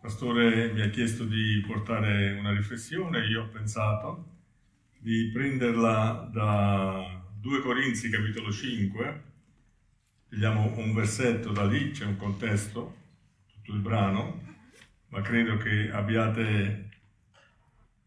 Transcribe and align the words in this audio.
pastore 0.00 0.72
mi 0.72 0.80
ha 0.80 0.88
chiesto 0.88 1.24
di 1.24 1.62
portare 1.66 2.32
una 2.32 2.52
riflessione, 2.52 3.26
io 3.26 3.42
ho 3.42 3.48
pensato 3.48 4.38
di 4.98 5.30
prenderla 5.30 6.30
da 6.32 7.22
2 7.38 7.60
Corinzi 7.60 8.08
capitolo 8.08 8.50
5, 8.50 9.22
vediamo 10.30 10.74
un 10.78 10.94
versetto 10.94 11.52
da 11.52 11.66
lì, 11.66 11.90
c'è 11.90 12.06
un 12.06 12.16
contesto, 12.16 12.96
tutto 13.52 13.72
il 13.72 13.80
brano, 13.80 14.42
ma 15.08 15.20
credo 15.20 15.58
che 15.58 15.90
abbiate, 15.90 16.88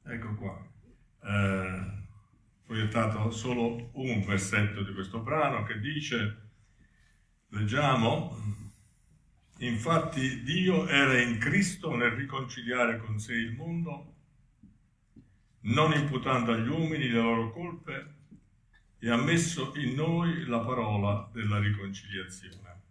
ecco 0.04 0.34
qua, 0.34 0.68
eh, 1.26 1.92
proiettato 2.66 3.30
solo 3.30 3.92
un 3.94 4.24
versetto 4.26 4.82
di 4.82 4.94
questo 4.94 5.20
brano 5.20 5.62
che 5.62 5.80
dice, 5.80 6.38
leggiamo, 7.50 8.36
infatti 9.68 10.44
Dio 10.44 10.88
era 10.88 11.20
in 11.22 11.38
Cristo 11.38 11.96
nel 11.96 12.12
riconciliare 12.12 12.98
con 12.98 13.20
sé 13.20 13.34
il 13.34 13.54
mondo, 13.54 14.14
non 15.62 15.94
imputando 15.94 16.52
agli 16.52 16.68
uomini 16.68 17.08
le 17.08 17.20
loro 17.20 17.52
colpe, 17.52 18.14
e 19.00 19.10
ha 19.10 19.18
messo 19.18 19.74
in 19.76 19.96
noi 19.96 20.46
la 20.46 20.60
parola 20.60 21.30
della 21.34 21.60
riconciliazione. 21.60 22.82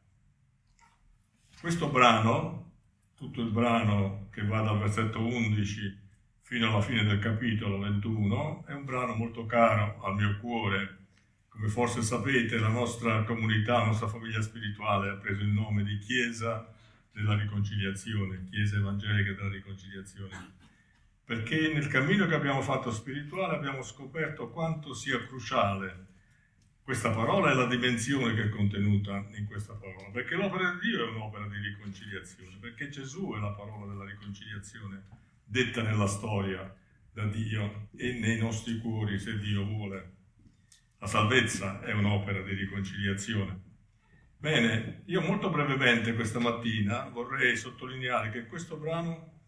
Questo 1.58 1.88
brano, 1.88 2.72
tutto 3.14 3.40
il 3.40 3.50
brano 3.50 4.28
che 4.30 4.44
va 4.44 4.60
dal 4.60 4.78
versetto 4.78 5.24
11 5.24 6.00
fino 6.40 6.68
alla 6.68 6.82
fine 6.82 7.02
del 7.04 7.18
capitolo 7.18 7.78
21, 7.78 8.64
è 8.66 8.72
un 8.72 8.84
brano 8.84 9.14
molto 9.14 9.46
caro 9.46 10.02
al 10.04 10.16
mio 10.16 10.38
cuore. 10.38 11.01
Come 11.52 11.68
forse 11.68 12.02
sapete, 12.02 12.58
la 12.58 12.68
nostra 12.68 13.22
comunità, 13.24 13.78
la 13.78 13.86
nostra 13.86 14.08
famiglia 14.08 14.40
spirituale 14.40 15.10
ha 15.10 15.16
preso 15.16 15.42
il 15.42 15.48
nome 15.48 15.84
di 15.84 15.98
Chiesa 15.98 16.72
della 17.12 17.36
Riconciliazione, 17.36 18.46
Chiesa 18.50 18.76
Evangelica 18.76 19.32
della 19.32 19.50
Riconciliazione 19.50 20.60
perché 21.24 21.72
nel 21.72 21.86
cammino 21.86 22.26
che 22.26 22.34
abbiamo 22.34 22.60
fatto 22.60 22.90
spirituale 22.90 23.56
abbiamo 23.56 23.82
scoperto 23.82 24.50
quanto 24.50 24.92
sia 24.92 25.24
cruciale 25.24 26.06
questa 26.82 27.10
parola 27.10 27.50
e 27.50 27.54
la 27.54 27.66
dimensione 27.66 28.34
che 28.34 28.44
è 28.44 28.48
contenuta 28.48 29.24
in 29.36 29.46
questa 29.46 29.72
parola, 29.72 30.10
perché 30.10 30.34
l'opera 30.34 30.72
di 30.72 30.90
Dio 30.90 31.06
è 31.06 31.10
un'opera 31.10 31.46
di 31.46 31.56
riconciliazione, 31.58 32.56
perché 32.60 32.88
Gesù 32.88 33.32
è 33.34 33.38
la 33.38 33.52
parola 33.52 33.86
della 33.86 34.04
riconciliazione 34.04 35.04
detta 35.44 35.82
nella 35.82 36.08
storia 36.08 36.74
da 37.12 37.24
Dio 37.26 37.88
e 37.96 38.18
nei 38.18 38.38
nostri 38.38 38.78
cuori, 38.78 39.18
se 39.18 39.38
Dio 39.38 39.64
vuole. 39.64 40.20
La 41.02 41.08
salvezza 41.08 41.80
è 41.80 41.92
un'opera 41.92 42.42
di 42.42 42.54
riconciliazione. 42.54 43.60
Bene, 44.38 45.02
io 45.06 45.20
molto 45.20 45.50
brevemente 45.50 46.14
questa 46.14 46.38
mattina 46.38 47.08
vorrei 47.08 47.56
sottolineare 47.56 48.30
che 48.30 48.38
in 48.38 48.46
questo 48.46 48.76
brano 48.76 49.40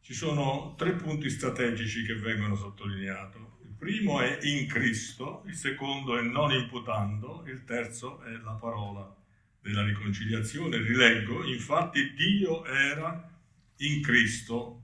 ci 0.00 0.14
sono 0.14 0.74
tre 0.78 0.92
punti 0.92 1.28
strategici 1.28 2.02
che 2.02 2.14
vengono 2.14 2.56
sottolineati. 2.56 3.36
Il 3.62 3.74
primo 3.76 4.22
è 4.22 4.38
in 4.40 4.66
Cristo, 4.68 5.42
il 5.44 5.54
secondo 5.54 6.16
è 6.16 6.22
non 6.22 6.50
imputando, 6.50 7.44
il 7.46 7.62
terzo 7.64 8.22
è 8.22 8.30
la 8.30 8.52
parola 8.52 9.14
della 9.60 9.84
riconciliazione. 9.84 10.78
Rileggo, 10.78 11.44
infatti 11.44 12.14
Dio 12.14 12.64
era 12.64 13.30
in 13.76 14.00
Cristo, 14.00 14.82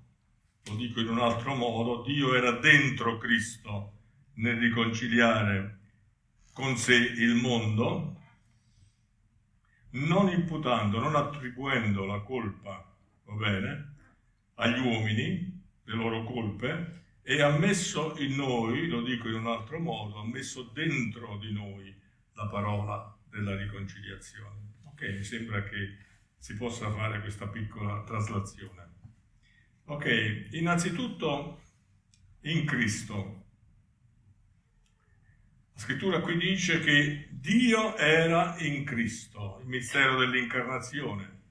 lo 0.63 0.75
dico 0.77 1.01
in 1.01 1.09
un 1.09 1.21
altro 1.21 1.55
modo, 1.55 2.03
Dio 2.03 2.35
era 2.35 2.51
dentro 2.51 3.17
Cristo 3.17 3.93
nel 4.35 4.59
riconciliare 4.59 5.85
con 6.57 6.75
sé 6.79 6.95
il 6.95 7.35
mondo, 7.35 8.19
non 9.91 10.31
imputando, 10.31 10.99
non 10.99 11.15
attribuendo 11.15 12.07
la 12.07 12.21
colpa, 12.21 12.97
va 13.25 13.35
bene, 13.35 13.95
agli 14.55 14.79
uomini 14.79 15.63
le 15.85 15.95
loro 15.95 16.25
colpe 16.25 17.19
e 17.21 17.43
ha 17.43 17.51
messo 17.59 18.17
in 18.17 18.37
noi, 18.37 18.89
lo 18.89 19.03
dico 19.03 19.29
in 19.29 19.35
un 19.35 19.49
altro 19.49 19.79
modo, 19.79 20.19
ha 20.19 20.27
messo 20.27 20.63
dentro 20.73 21.37
di 21.37 21.53
noi 21.53 21.95
la 22.33 22.49
parola 22.49 23.15
della 23.29 23.55
riconciliazione. 23.55 24.77
Ok, 24.85 25.03
mi 25.11 25.25
sembra 25.25 25.63
che 25.63 25.99
si 26.39 26.57
possa 26.57 26.91
fare 26.91 27.21
questa 27.21 27.49
piccola 27.49 28.03
traslazione. 28.03 28.95
Ok, 29.85 30.49
innanzitutto 30.53 31.61
in 32.45 32.65
Cristo. 32.65 33.45
La 35.77 35.83
scrittura 35.83 36.21
qui 36.21 36.39
dice 36.39 36.81
che 36.81 37.29
Dio 37.31 37.99
era 37.99 38.57
in 38.61 38.83
Cristo, 38.87 39.59
il 39.61 39.69
mistero 39.69 40.17
dell'incarnazione. 40.17 41.43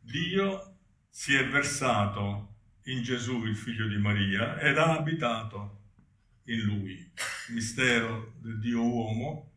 Dio 0.00 0.76
si 1.08 1.34
è 1.34 1.48
versato 1.48 2.56
in 2.84 3.02
Gesù, 3.02 3.46
il 3.46 3.56
figlio 3.56 3.88
di 3.88 3.96
Maria, 3.96 4.58
ed 4.58 4.76
ha 4.76 4.98
abitato 4.98 5.78
in 6.44 6.60
lui, 6.60 6.92
il 6.92 7.54
mistero 7.54 8.34
del 8.36 8.58
Dio 8.58 8.82
uomo, 8.82 9.52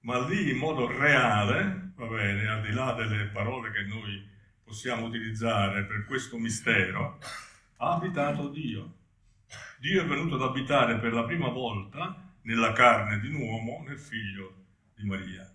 ma 0.00 0.26
lì 0.26 0.50
in 0.50 0.56
modo 0.56 0.86
reale, 0.86 1.92
va 1.96 2.06
bene, 2.06 2.48
al 2.48 2.62
di 2.62 2.72
là 2.72 2.94
delle 2.94 3.26
parole 3.26 3.70
che 3.72 3.82
noi 3.82 4.26
possiamo 4.64 5.04
utilizzare 5.04 5.84
per 5.84 6.06
questo 6.06 6.38
mistero, 6.38 7.18
ha 7.76 7.92
abitato 7.92 8.48
Dio. 8.48 8.94
Dio 9.80 10.02
è 10.02 10.06
venuto 10.06 10.36
ad 10.36 10.42
abitare 10.48 10.98
per 10.98 11.12
la 11.12 11.24
prima 11.24 11.50
volta 11.50 12.22
nella 12.48 12.72
carne 12.72 13.20
di 13.20 13.28
un 13.28 13.42
uomo, 13.42 13.84
nel 13.86 13.98
figlio 13.98 14.64
di 14.94 15.04
Maria. 15.04 15.46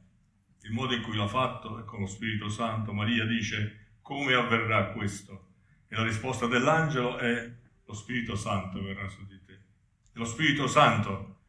Il 0.61 0.71
modo 0.71 0.93
in 0.93 1.01
cui 1.01 1.17
l'ha 1.17 1.27
fatto 1.27 1.79
è 1.79 1.83
con 1.85 2.01
lo 2.01 2.05
Spirito 2.05 2.49
Santo. 2.49 2.93
Maria 2.93 3.25
dice 3.25 3.95
come 4.01 4.35
avverrà 4.35 4.91
questo? 4.91 5.53
E 5.87 5.95
la 5.95 6.03
risposta 6.03 6.45
dell'angelo 6.45 7.17
è 7.17 7.51
lo 7.85 7.93
Spirito 7.93 8.35
Santo 8.35 8.81
verrà 8.81 9.09
su 9.09 9.25
di 9.25 9.39
te. 9.43 9.53
E 9.53 10.19
lo 10.19 10.25
Spirito 10.25 10.67
Santo, 10.67 11.39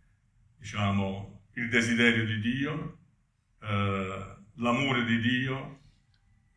diciamo, 0.56 1.48
il 1.54 1.68
desiderio 1.68 2.24
di 2.24 2.40
Dio, 2.40 2.98
eh, 3.60 4.36
l'amore 4.54 5.04
di 5.04 5.20
Dio, 5.20 5.80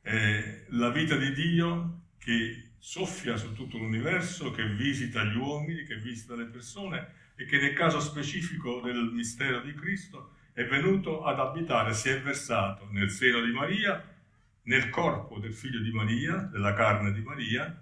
eh, 0.02 0.66
la 0.70 0.90
vita 0.92 1.18
di 1.18 1.34
Dio 1.34 2.04
che 2.18 2.72
soffia 2.78 3.36
su 3.36 3.52
tutto 3.52 3.78
l'universo, 3.78 4.52
che 4.52 4.66
visita 4.66 5.26
gli 5.26 5.36
uomini, 5.36 5.84
che 5.84 5.98
visita 5.98 6.36
le 6.36 6.46
persone 6.46 7.26
e 7.38 7.46
che 7.46 7.60
nel 7.60 7.74
caso 7.74 8.00
specifico 8.00 8.82
del 8.82 9.12
mistero 9.14 9.62
di 9.62 9.74
Cristo 9.74 10.34
è 10.54 10.66
venuto 10.66 11.24
ad 11.24 11.40
abitare, 11.40 11.94
si 11.94 12.10
è 12.10 12.20
versato 12.20 12.90
nel 12.92 13.12
seno 13.12 13.42
di 13.42 13.52
Maria 13.52 14.16
nel 14.64 14.90
corpo 14.90 15.40
del 15.40 15.54
figlio 15.54 15.80
di 15.80 15.92
Maria, 15.92 16.36
della 16.52 16.74
carne 16.74 17.14
di 17.14 17.22
Maria, 17.22 17.80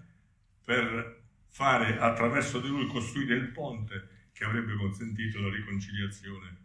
per 0.63 1.23
fare 1.47 1.97
attraverso 1.97 2.59
di 2.59 2.67
lui 2.67 2.85
costruire 2.87 3.35
il 3.35 3.49
ponte 3.49 4.29
che 4.33 4.43
avrebbe 4.43 4.75
consentito 4.75 5.39
la 5.39 5.49
riconciliazione 5.49 6.57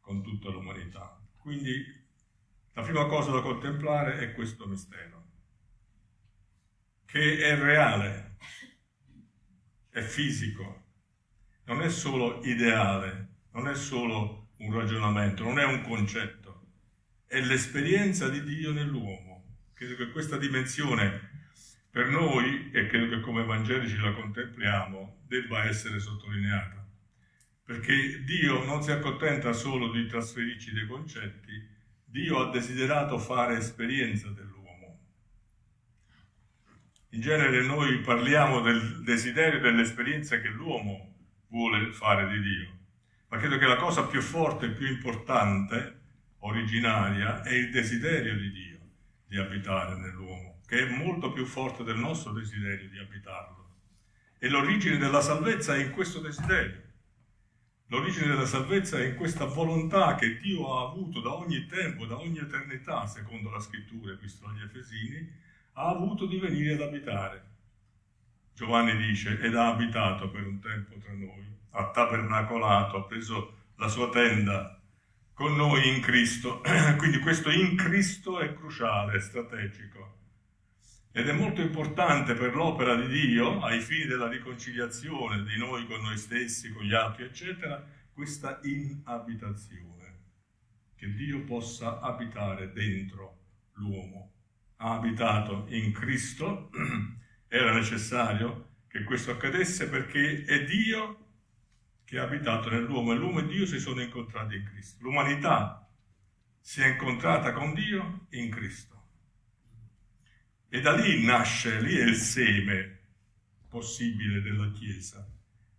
con 0.00 0.22
tutta 0.22 0.50
l'umanità. 0.50 1.20
Quindi 1.36 1.84
la 2.72 2.82
prima 2.82 3.06
cosa 3.06 3.32
da 3.32 3.42
contemplare 3.42 4.18
è 4.18 4.32
questo 4.32 4.66
mistero, 4.66 5.24
che 7.04 7.38
è 7.38 7.58
reale, 7.58 8.36
è 9.90 10.00
fisico, 10.00 10.85
non 11.66 11.82
è 11.82 11.88
solo 11.88 12.40
ideale, 12.44 13.28
non 13.52 13.68
è 13.68 13.74
solo 13.74 14.48
un 14.56 14.72
ragionamento, 14.72 15.44
non 15.44 15.58
è 15.58 15.64
un 15.64 15.82
concetto, 15.82 16.64
è 17.26 17.40
l'esperienza 17.40 18.28
di 18.28 18.42
Dio 18.42 18.72
nell'uomo 18.72 19.36
Credo 19.76 19.94
che 19.96 20.10
questa 20.10 20.38
dimensione 20.38 21.44
per 21.90 22.08
noi, 22.08 22.70
e 22.72 22.86
credo 22.86 23.10
che 23.10 23.20
come 23.20 23.42
evangelici 23.42 23.98
la 23.98 24.14
contempliamo, 24.14 25.18
debba 25.26 25.64
essere 25.64 26.00
sottolineata. 26.00 26.82
Perché 27.62 28.24
Dio 28.24 28.64
non 28.64 28.82
si 28.82 28.90
accontenta 28.90 29.52
solo 29.52 29.90
di 29.90 30.06
trasferirci 30.06 30.72
dei 30.72 30.86
concetti, 30.86 31.52
Dio 32.06 32.38
ha 32.38 32.50
desiderato 32.50 33.18
fare 33.18 33.58
esperienza 33.58 34.30
dell'uomo. 34.30 34.98
In 37.10 37.20
genere 37.20 37.62
noi 37.62 38.00
parliamo 38.00 38.62
del 38.62 39.02
desiderio 39.02 39.60
dell'esperienza 39.60 40.40
che 40.40 40.48
l'uomo 40.48 41.15
vuole 41.48 41.92
fare 41.92 42.28
di 42.28 42.40
Dio, 42.40 42.78
ma 43.28 43.38
credo 43.38 43.58
che 43.58 43.66
la 43.66 43.76
cosa 43.76 44.06
più 44.06 44.20
forte, 44.20 44.70
più 44.70 44.86
importante, 44.86 46.00
originaria, 46.40 47.42
è 47.42 47.52
il 47.52 47.70
desiderio 47.70 48.36
di 48.36 48.50
Dio 48.50 48.78
di 49.26 49.38
abitare 49.38 49.96
nell'uomo, 49.96 50.60
che 50.66 50.86
è 50.86 50.90
molto 50.90 51.32
più 51.32 51.44
forte 51.44 51.82
del 51.82 51.96
nostro 51.96 52.32
desiderio 52.32 52.88
di 52.88 52.98
abitarlo. 52.98 53.64
E 54.38 54.48
l'origine 54.48 54.98
della 54.98 55.20
salvezza 55.20 55.74
è 55.74 55.82
in 55.82 55.90
questo 55.90 56.20
desiderio. 56.20 56.82
L'origine 57.88 58.26
della 58.26 58.46
salvezza 58.46 58.98
è 58.98 59.06
in 59.06 59.14
questa 59.14 59.44
volontà 59.44 60.14
che 60.16 60.38
Dio 60.38 60.76
ha 60.76 60.90
avuto 60.90 61.20
da 61.20 61.34
ogni 61.34 61.66
tempo, 61.66 62.04
da 62.04 62.18
ogni 62.18 62.38
eternità, 62.38 63.06
secondo 63.06 63.50
la 63.50 63.60
scrittura, 63.60 64.14
visto 64.14 64.46
agli 64.46 64.62
Efesini, 64.62 65.32
ha 65.74 65.88
avuto 65.88 66.26
di 66.26 66.38
venire 66.38 66.74
ad 66.74 66.80
abitare. 66.80 67.45
Giovanni 68.56 68.96
dice, 68.96 69.38
ed 69.38 69.54
ha 69.54 69.68
abitato 69.68 70.30
per 70.30 70.46
un 70.46 70.58
tempo 70.60 70.96
tra 70.96 71.12
noi, 71.12 71.46
ha 71.72 71.90
tabernacolato, 71.90 72.96
ha 72.96 73.04
preso 73.04 73.64
la 73.76 73.86
sua 73.86 74.08
tenda 74.08 74.80
con 75.34 75.54
noi 75.54 75.94
in 75.94 76.00
Cristo. 76.00 76.62
Quindi 76.96 77.18
questo 77.18 77.50
in 77.50 77.76
Cristo 77.76 78.40
è 78.40 78.54
cruciale, 78.54 79.18
è 79.18 79.20
strategico. 79.20 80.14
Ed 81.12 81.28
è 81.28 81.32
molto 81.32 81.60
importante 81.60 82.32
per 82.32 82.54
l'opera 82.54 82.94
di 82.94 83.08
Dio, 83.08 83.60
ai 83.60 83.80
fini 83.80 84.06
della 84.06 84.28
riconciliazione 84.28 85.44
di 85.44 85.58
noi 85.58 85.86
con 85.86 86.00
noi 86.00 86.16
stessi, 86.16 86.72
con 86.72 86.84
gli 86.84 86.94
altri, 86.94 87.24
eccetera, 87.24 87.86
questa 88.10 88.58
inabitazione, 88.62 90.20
che 90.94 91.12
Dio 91.12 91.44
possa 91.44 92.00
abitare 92.00 92.72
dentro 92.72 93.36
l'uomo. 93.74 94.32
Ha 94.76 94.94
abitato 94.94 95.66
in 95.68 95.92
Cristo, 95.92 96.70
era 97.48 97.72
necessario 97.72 98.74
che 98.88 99.04
questo 99.04 99.30
accadesse 99.30 99.88
perché 99.88 100.44
è 100.44 100.64
Dio 100.64 101.24
che 102.04 102.18
ha 102.18 102.22
abitato 102.22 102.70
nell'uomo 102.70 103.12
e 103.12 103.16
l'uomo 103.16 103.40
e 103.40 103.46
Dio 103.46 103.66
si 103.66 103.80
sono 103.80 104.00
incontrati 104.00 104.54
in 104.56 104.64
Cristo. 104.64 105.02
L'umanità 105.02 105.88
si 106.60 106.80
è 106.80 106.86
incontrata 106.86 107.52
con 107.52 107.74
Dio 107.74 108.26
in 108.30 108.50
Cristo. 108.50 108.94
E 110.68 110.80
da 110.80 110.94
lì 110.94 111.24
nasce, 111.24 111.80
lì 111.80 111.96
è 111.96 112.04
il 112.04 112.14
seme 112.14 112.98
possibile 113.68 114.40
della 114.40 114.70
Chiesa, 114.70 115.28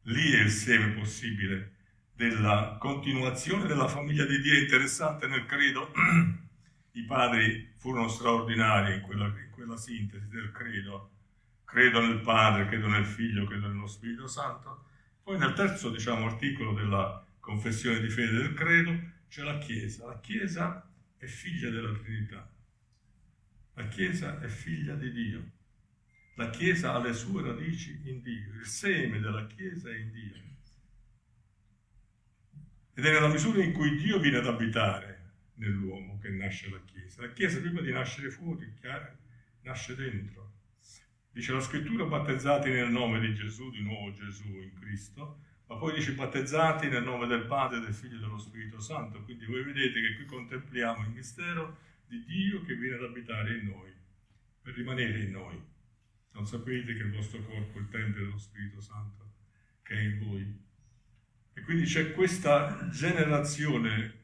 lì 0.04 0.32
è 0.32 0.40
il 0.42 0.50
seme 0.50 0.94
possibile 0.94 1.76
della 2.14 2.78
continuazione 2.80 3.68
della 3.68 3.88
famiglia 3.88 4.26
di 4.26 4.42
Dio. 4.42 4.60
Interessante 4.60 5.28
nel 5.28 5.46
credo, 5.46 5.92
i 6.94 7.04
padri 7.04 7.74
furono 7.78 8.08
straordinari 8.08 8.96
in 8.96 9.02
quella, 9.02 9.26
in 9.28 9.50
quella 9.52 9.78
sintesi 9.78 10.28
del 10.28 10.52
credo. 10.52 11.17
Credo 11.68 12.00
nel 12.00 12.22
Padre, 12.22 12.66
credo 12.66 12.88
nel 12.88 13.06
Figlio, 13.06 13.46
credo 13.46 13.68
nello 13.68 13.88
Spirito 13.88 14.26
Santo. 14.26 14.86
Poi 15.22 15.38
nel 15.38 15.54
terzo 15.54 15.92
diciamo, 15.92 16.26
articolo 16.26 16.74
della 16.74 17.24
confessione 17.40 18.00
di 18.00 18.10
fede 18.10 18.32
del 18.32 18.54
credo 18.54 18.98
c'è 19.28 19.44
la 19.44 19.58
Chiesa. 19.60 20.08
La 20.08 20.20
Chiesa 20.20 20.90
è 21.18 21.28
figlia 21.28 21.70
della 21.70 21.92
Trinità 21.92 22.50
la 23.78 23.88
Chiesa 23.90 24.40
è 24.40 24.48
figlia 24.48 24.96
di 24.96 25.12
Dio. 25.12 25.52
La 26.34 26.50
Chiesa 26.50 26.96
ha 26.96 27.00
le 27.00 27.14
sue 27.14 27.44
radici 27.44 28.02
in 28.06 28.24
Dio. 28.24 28.54
Il 28.56 28.66
seme 28.66 29.20
della 29.20 29.46
Chiesa 29.46 29.90
è 29.92 29.96
in 29.96 30.12
Dio. 30.12 30.34
Ed 32.96 33.06
è 33.06 33.12
nella 33.12 33.28
misura 33.28 33.64
in 33.64 33.74
cui 33.74 33.96
Dio 33.96 34.20
viene 34.20 34.38
ad 34.38 34.48
abitare 34.48 35.34
nell'uomo 35.56 36.18
che 36.18 36.30
nasce 36.30 36.72
la 36.72 36.82
Chiesa. 36.86 37.22
La 37.22 37.32
Chiesa 37.34 37.60
prima 37.60 37.82
di 37.82 37.92
nascere 37.92 38.32
fuori, 38.32 38.74
chiaro, 38.74 39.16
nasce 39.62 39.96
dentro. 39.96 40.54
Dice 41.38 41.54
la 41.54 41.60
scrittura 41.60 42.06
battezzati 42.06 42.72
nel 42.72 42.90
nome 42.90 43.20
di 43.20 43.36
Gesù, 43.36 43.70
di 43.70 43.84
nuovo 43.84 44.12
Gesù 44.12 44.48
in 44.60 44.74
Cristo, 44.74 45.44
ma 45.68 45.76
poi 45.76 45.94
dice 45.94 46.14
battezzati 46.14 46.88
nel 46.88 47.04
nome 47.04 47.28
del 47.28 47.46
Padre, 47.46 47.80
del 47.80 47.94
Figlio 47.94 48.16
e 48.16 48.20
dello 48.22 48.40
Spirito 48.40 48.80
Santo. 48.80 49.22
Quindi 49.22 49.46
voi 49.46 49.64
vedete 49.64 50.02
che 50.02 50.16
qui 50.16 50.26
contempliamo 50.26 51.04
il 51.04 51.12
mistero 51.12 51.78
di 52.08 52.26
Dio 52.26 52.64
che 52.64 52.74
viene 52.74 52.96
ad 52.96 53.04
abitare 53.04 53.56
in 53.56 53.68
noi, 53.68 53.94
per 54.64 54.74
rimanere 54.74 55.26
in 55.26 55.30
noi. 55.30 55.64
Non 56.32 56.48
sapete 56.48 56.96
che 56.96 57.04
il 57.04 57.12
vostro 57.12 57.44
corpo 57.44 57.78
è 57.78 57.82
il 57.82 57.90
Tempio 57.90 58.24
dello 58.26 58.40
Spirito 58.40 58.82
Santo 58.82 59.34
che 59.84 59.94
è 59.94 60.02
in 60.02 60.18
voi. 60.18 60.60
E 61.54 61.62
quindi 61.62 61.84
c'è 61.84 62.14
questa 62.14 62.90
generazione 62.90 64.22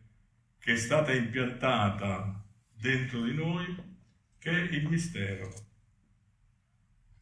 che 0.57 0.73
è 0.73 0.77
stata 0.77 1.13
impiantata 1.13 2.43
dentro 2.75 3.21
di 3.21 3.35
noi, 3.35 3.65
che 4.39 4.49
è 4.49 4.73
il 4.73 4.89
mistero 4.89 5.72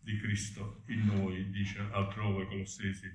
di 0.01 0.17
Cristo 0.17 0.83
in 0.87 1.05
noi, 1.05 1.49
dice 1.51 1.79
altrove 1.91 2.45
Colossesi, 2.47 3.09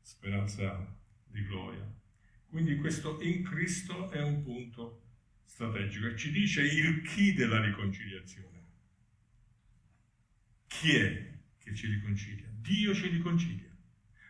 speranza 0.00 0.96
di 1.26 1.42
gloria. 1.44 1.90
Quindi 2.48 2.76
questo 2.76 3.20
in 3.22 3.42
Cristo 3.42 4.10
è 4.10 4.22
un 4.22 4.42
punto 4.42 5.02
strategico 5.44 6.06
e 6.06 6.16
ci 6.16 6.30
dice 6.30 6.62
il 6.62 7.02
chi 7.02 7.32
della 7.32 7.60
riconciliazione. 7.60 8.60
Chi 10.66 10.94
è 10.96 11.32
che 11.58 11.74
ci 11.74 11.86
riconcilia? 11.86 12.48
Dio 12.60 12.94
ci 12.94 13.08
riconcilia. 13.08 13.70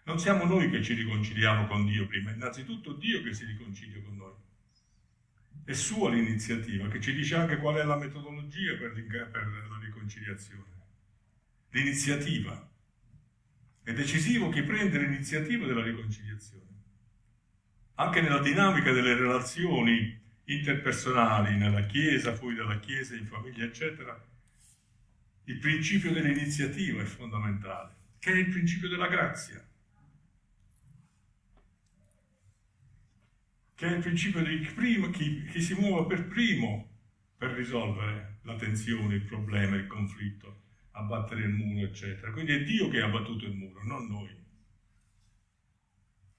Non 0.04 0.18
siamo 0.18 0.44
noi 0.44 0.70
che 0.70 0.82
ci 0.82 0.94
riconciliamo 0.94 1.66
con 1.66 1.86
Dio 1.86 2.06
prima, 2.06 2.30
è 2.30 2.34
innanzitutto 2.34 2.92
Dio 2.92 3.22
che 3.22 3.32
si 3.32 3.44
riconcilia 3.44 4.02
con 4.02 4.16
noi. 4.16 4.34
È 5.64 5.72
sua 5.72 6.10
l'iniziativa, 6.10 6.88
che 6.88 7.00
ci 7.00 7.14
dice 7.14 7.36
anche 7.36 7.58
qual 7.58 7.76
è 7.76 7.84
la 7.84 7.96
metodologia 7.96 8.76
per, 8.76 8.94
la 8.94 9.78
riconciliazione. 9.80 10.81
L'iniziativa. 11.74 12.70
È 13.82 13.92
decisivo 13.94 14.50
chi 14.50 14.62
prende 14.62 14.98
l'iniziativa 14.98 15.64
della 15.64 15.82
riconciliazione. 15.82 16.66
Anche 17.94 18.20
nella 18.20 18.40
dinamica 18.40 18.92
delle 18.92 19.14
relazioni 19.14 20.20
interpersonali 20.44 21.56
nella 21.56 21.86
Chiesa, 21.86 22.34
fuori 22.34 22.56
dalla 22.56 22.78
Chiesa, 22.78 23.14
in 23.14 23.26
famiglia, 23.26 23.64
eccetera, 23.64 24.22
il 25.44 25.58
principio 25.58 26.12
dell'iniziativa 26.12 27.00
è 27.00 27.06
fondamentale, 27.06 27.94
che 28.18 28.32
è 28.32 28.36
il 28.36 28.50
principio 28.50 28.90
della 28.90 29.08
grazia, 29.08 29.66
che 33.74 33.86
è 33.86 33.92
il 33.96 34.02
principio 34.02 34.44
di 34.44 34.58
primo, 34.74 35.08
chi, 35.08 35.46
chi 35.46 35.62
si 35.62 35.72
muove 35.72 36.14
per 36.14 36.26
primo 36.28 36.90
per 37.38 37.52
risolvere 37.52 38.40
la 38.42 38.56
tensione, 38.56 39.14
il 39.14 39.24
problema, 39.24 39.74
il 39.74 39.86
conflitto, 39.86 40.61
abbattere 40.92 41.42
il 41.42 41.50
muro, 41.50 41.86
eccetera. 41.86 42.32
Quindi 42.32 42.52
è 42.52 42.62
Dio 42.62 42.88
che 42.88 43.00
ha 43.00 43.06
abbattuto 43.06 43.44
il 43.44 43.54
muro, 43.54 43.82
non 43.84 44.06
noi. 44.06 44.34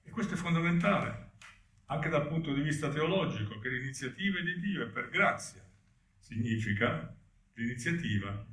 E 0.02 0.10
questo 0.10 0.34
è 0.34 0.36
fondamentale 0.36 1.24
anche 1.86 2.08
dal 2.08 2.26
punto 2.26 2.52
di 2.52 2.62
vista 2.62 2.88
teologico, 2.88 3.58
che 3.58 3.68
l'iniziativa 3.68 4.38
è 4.38 4.42
di 4.42 4.58
Dio 4.60 4.82
e 4.82 4.86
per 4.86 5.10
grazia. 5.10 5.62
Significa 6.18 7.14
l'iniziativa 7.54 8.46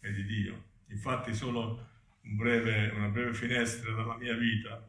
è 0.00 0.10
di 0.10 0.24
Dio. 0.24 0.64
Infatti 0.88 1.34
solo 1.34 1.88
un 2.22 2.36
breve, 2.36 2.88
una 2.88 3.08
breve 3.08 3.34
finestra 3.34 3.92
dalla 3.92 4.16
mia 4.16 4.34
vita. 4.34 4.88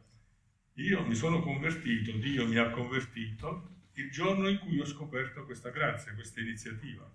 Io 0.74 1.06
mi 1.06 1.14
sono 1.14 1.40
convertito, 1.40 2.12
Dio 2.12 2.46
mi 2.46 2.56
ha 2.56 2.70
convertito 2.70 3.70
il 3.94 4.10
giorno 4.10 4.48
in 4.48 4.58
cui 4.58 4.80
ho 4.80 4.86
scoperto 4.86 5.44
questa 5.44 5.70
grazia, 5.70 6.14
questa 6.14 6.40
iniziativa. 6.40 7.08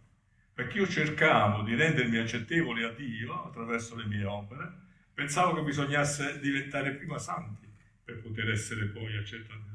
Perché 0.58 0.80
io 0.80 0.88
cercavo 0.88 1.62
di 1.62 1.76
rendermi 1.76 2.18
accettevole 2.18 2.84
a 2.84 2.90
Dio 2.90 3.44
attraverso 3.44 3.96
le 3.96 4.06
mie 4.06 4.26
opere, 4.26 4.74
pensavo 5.14 5.54
che 5.54 5.62
bisognasse 5.62 6.40
diventare 6.40 6.96
prima 6.96 7.20
santi 7.20 7.72
per 8.04 8.22
poter 8.22 8.50
essere 8.50 8.86
poi 8.88 9.16
accettati 9.16 9.68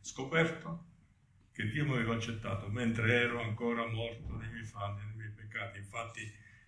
scoperto 0.00 0.86
che 1.52 1.68
Dio 1.68 1.86
mi 1.86 1.92
aveva 1.92 2.14
accettato 2.14 2.68
mentre 2.68 3.14
ero 3.14 3.40
ancora 3.40 3.86
morto 3.86 4.36
nei 4.36 4.50
miei 4.50 4.64
falli, 4.64 5.02
nei 5.06 5.16
miei 5.16 5.30
peccati. 5.30 5.78
Infatti 5.78 6.20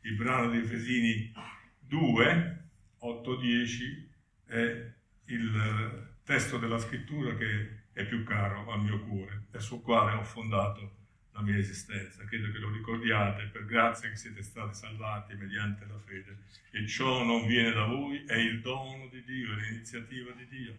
il 0.03 0.15
brano 0.15 0.51
di 0.51 0.59
Efesini 0.59 1.33
2, 1.81 2.65
8-10 3.03 4.09
è 4.47 4.93
il 5.25 6.15
testo 6.23 6.59
della 6.59 6.79
scrittura 6.79 7.35
che 7.35 7.87
è 7.93 8.07
più 8.07 8.23
caro 8.23 8.71
al 8.71 8.81
mio 8.81 9.01
cuore 9.01 9.47
e 9.51 9.59
sul 9.59 9.83
quale 9.83 10.13
ho 10.13 10.23
fondato 10.23 11.06
la 11.37 11.43
mia 11.43 11.59
esistenza. 11.59 12.25
Credo 12.25 12.51
che 12.51 12.59
lo 12.59 12.71
ricordiate, 12.71 13.51
per 13.53 13.67
grazia 13.67 14.09
che 14.09 14.17
siete 14.17 14.43
stati 14.43 14.75
salvati 14.75 15.35
mediante 15.35 15.85
la 15.87 15.99
fede. 15.99 16.39
E 16.71 16.87
ciò 16.89 17.23
non 17.23 17.47
viene 17.47 17.73
da 17.73 17.85
voi, 17.85 18.25
è 18.25 18.37
il 18.37 18.61
dono 18.61 19.07
di 19.09 19.23
Dio, 19.23 19.53
è 19.53 19.61
l'iniziativa 19.61 20.33
di 20.33 20.47
Dio 20.49 20.77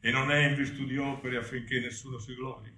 e 0.00 0.10
non 0.10 0.30
è 0.30 0.48
in 0.48 0.54
virtù 0.54 0.86
di 0.86 0.96
opere 0.96 1.36
affinché 1.36 1.80
nessuno 1.80 2.18
si 2.18 2.34
glori. 2.34 2.72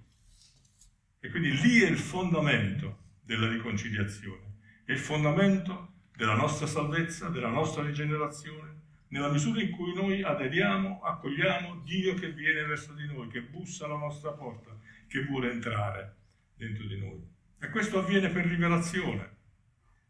E 1.19 1.29
quindi 1.29 1.57
lì 1.61 1.81
è 1.81 1.89
il 1.89 1.97
fondamento 1.97 2.99
della 3.21 3.47
riconciliazione, 3.47 4.57
è 4.83 4.91
il 4.91 4.99
fondamento 4.99 5.91
della 6.15 6.35
nostra 6.35 6.67
salvezza, 6.67 7.29
della 7.29 7.49
nostra 7.49 7.83
rigenerazione, 7.83 8.81
nella 9.07 9.31
misura 9.31 9.61
in 9.61 9.71
cui 9.71 9.93
noi 9.93 10.21
aderiamo, 10.21 11.01
accogliamo 11.01 11.81
Dio 11.85 12.13
che 12.15 12.31
viene 12.31 12.65
verso 12.65 12.93
di 12.93 13.05
noi, 13.05 13.29
che 13.29 13.41
bussa 13.41 13.85
alla 13.85 13.97
nostra 13.97 14.31
porta, 14.31 14.77
che 15.07 15.23
vuole 15.23 15.51
entrare 15.51 16.15
dentro 16.63 16.85
di 16.85 16.97
noi. 16.97 17.21
E 17.59 17.69
questo 17.69 17.99
avviene 17.99 18.29
per 18.29 18.45
rivelazione, 18.45 19.37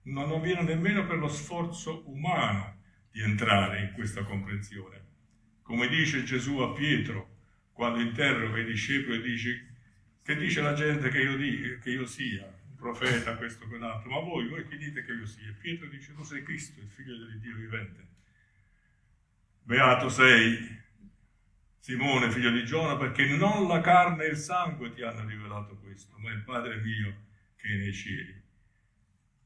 non 0.03 0.31
avviene 0.31 0.63
nemmeno 0.63 1.05
per 1.05 1.17
lo 1.17 1.27
sforzo 1.27 2.03
umano 2.09 2.81
di 3.11 3.21
entrare 3.21 3.81
in 3.81 3.91
questa 3.93 4.23
comprensione 4.23 5.03
come 5.63 5.87
dice 5.87 6.23
Gesù 6.23 6.59
a 6.59 6.71
Pietro 6.73 7.31
quando 7.71 7.99
interroga 7.99 8.59
i 8.59 8.65
discepoli 8.65 9.17
e 9.17 9.21
dice 9.21 9.67
che 10.21 10.35
dice 10.35 10.61
la 10.61 10.73
gente 10.73 11.09
che 11.09 11.19
io, 11.19 11.35
dica, 11.35 11.79
che 11.79 11.89
io 11.89 12.05
sia, 12.05 12.45
un 12.45 12.75
profeta, 12.75 13.35
questo, 13.35 13.67
quell'altro, 13.67 14.09
ma 14.09 14.19
voi, 14.19 14.47
voi 14.47 14.65
che 14.67 14.77
dite 14.77 15.03
che 15.03 15.11
io 15.11 15.25
sia? 15.25 15.49
E 15.49 15.53
Pietro 15.53 15.87
dice 15.87 16.13
tu 16.13 16.23
sei 16.23 16.43
Cristo, 16.43 16.79
il 16.79 16.87
figlio 16.87 17.17
del 17.17 17.39
Dio 17.39 17.55
vivente. 17.55 18.07
Beato 19.63 20.07
sei, 20.07 20.81
Simone, 21.83 22.31
figlio 22.31 22.49
di 22.49 22.63
Giona, 22.63 22.95
perché 22.95 23.25
non 23.25 23.67
la 23.67 23.81
carne 23.81 24.23
e 24.23 24.29
il 24.29 24.37
sangue 24.37 24.93
ti 24.93 25.01
hanno 25.01 25.27
rivelato 25.27 25.77
questo, 25.79 26.17
ma 26.17 26.31
il 26.31 26.41
Padre 26.41 26.77
mio 26.77 27.25
che 27.57 27.67
è 27.67 27.75
nei 27.75 27.91
cieli, 27.91 28.41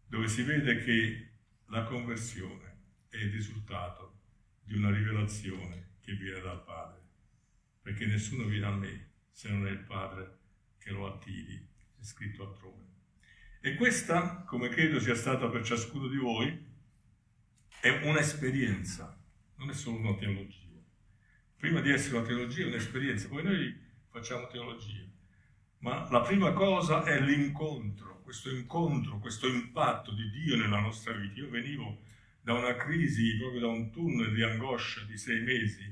dove 0.05 0.27
si 0.27 0.43
vede 0.43 0.77
che 0.83 1.29
la 1.69 1.81
conversione 1.85 2.81
è 3.09 3.15
il 3.17 3.31
risultato 3.31 4.19
di 4.63 4.75
una 4.75 4.91
rivelazione 4.91 5.95
che 5.99 6.13
viene 6.13 6.39
dal 6.39 6.63
Padre, 6.63 7.01
perché 7.81 8.05
nessuno 8.05 8.45
viene 8.45 8.67
a 8.67 8.75
me 8.75 9.09
se 9.31 9.49
non 9.49 9.65
è 9.65 9.71
il 9.71 9.79
Padre 9.79 10.37
che 10.77 10.91
lo 10.91 11.11
attivi, 11.11 11.55
è 11.99 12.03
scritto 12.03 12.49
altrove. 12.49 12.85
E 13.61 13.73
questa, 13.73 14.43
come 14.43 14.69
credo 14.69 14.99
sia 14.99 15.15
stata 15.15 15.49
per 15.49 15.65
ciascuno 15.65 16.07
di 16.07 16.17
voi, 16.17 16.65
è 17.81 17.89
un'esperienza, 18.05 19.19
non 19.55 19.71
è 19.71 19.73
solo 19.73 19.97
una 19.97 20.15
teologia. 20.15 20.66
Prima 21.57 21.81
di 21.81 21.89
essere 21.89 22.17
una 22.17 22.25
teologia 22.27 22.63
è 22.63 22.67
un'esperienza, 22.67 23.27
poi 23.27 23.43
noi 23.43 23.75
facciamo 24.09 24.47
teologia. 24.47 25.03
Ma 25.79 26.07
la 26.11 26.21
prima 26.21 26.53
cosa 26.53 27.03
è 27.03 27.19
l'incontro, 27.19 28.21
questo 28.21 28.49
incontro, 28.49 29.17
questo 29.17 29.47
impatto 29.47 30.11
di 30.11 30.29
Dio 30.29 30.55
nella 30.55 30.79
nostra 30.79 31.13
vita. 31.13 31.39
Io 31.39 31.49
venivo 31.49 31.99
da 32.41 32.53
una 32.53 32.75
crisi, 32.75 33.37
proprio 33.37 33.61
da 33.61 33.67
un 33.67 33.89
tunnel 33.89 34.33
di 34.33 34.43
angoscia 34.43 35.01
di 35.05 35.17
sei 35.17 35.41
mesi, 35.41 35.91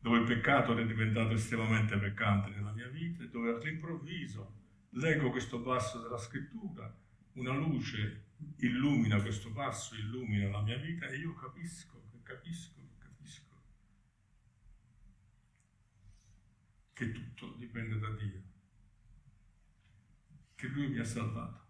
dove 0.00 0.18
il 0.18 0.24
peccato 0.24 0.76
è 0.76 0.84
diventato 0.84 1.34
estremamente 1.34 1.96
peccante 1.96 2.50
nella 2.50 2.72
mia 2.72 2.88
vita 2.88 3.22
e 3.22 3.28
dove 3.28 3.50
all'improvviso 3.50 4.54
leggo 4.90 5.30
questo 5.30 5.60
passo 5.60 6.00
della 6.00 6.18
scrittura, 6.18 6.92
una 7.34 7.54
luce 7.54 8.24
illumina 8.58 9.20
questo 9.20 9.52
passo, 9.52 9.94
illumina 9.94 10.48
la 10.48 10.62
mia 10.62 10.76
vita 10.76 11.06
e 11.06 11.18
io 11.18 11.34
capisco, 11.34 12.02
capisco 12.22 12.78
che 16.98 17.12
tutto 17.12 17.54
dipende 17.56 17.96
da 18.00 18.10
Dio, 18.10 18.42
che 20.56 20.66
Lui 20.66 20.88
mi 20.88 20.98
ha 20.98 21.04
salvato. 21.04 21.66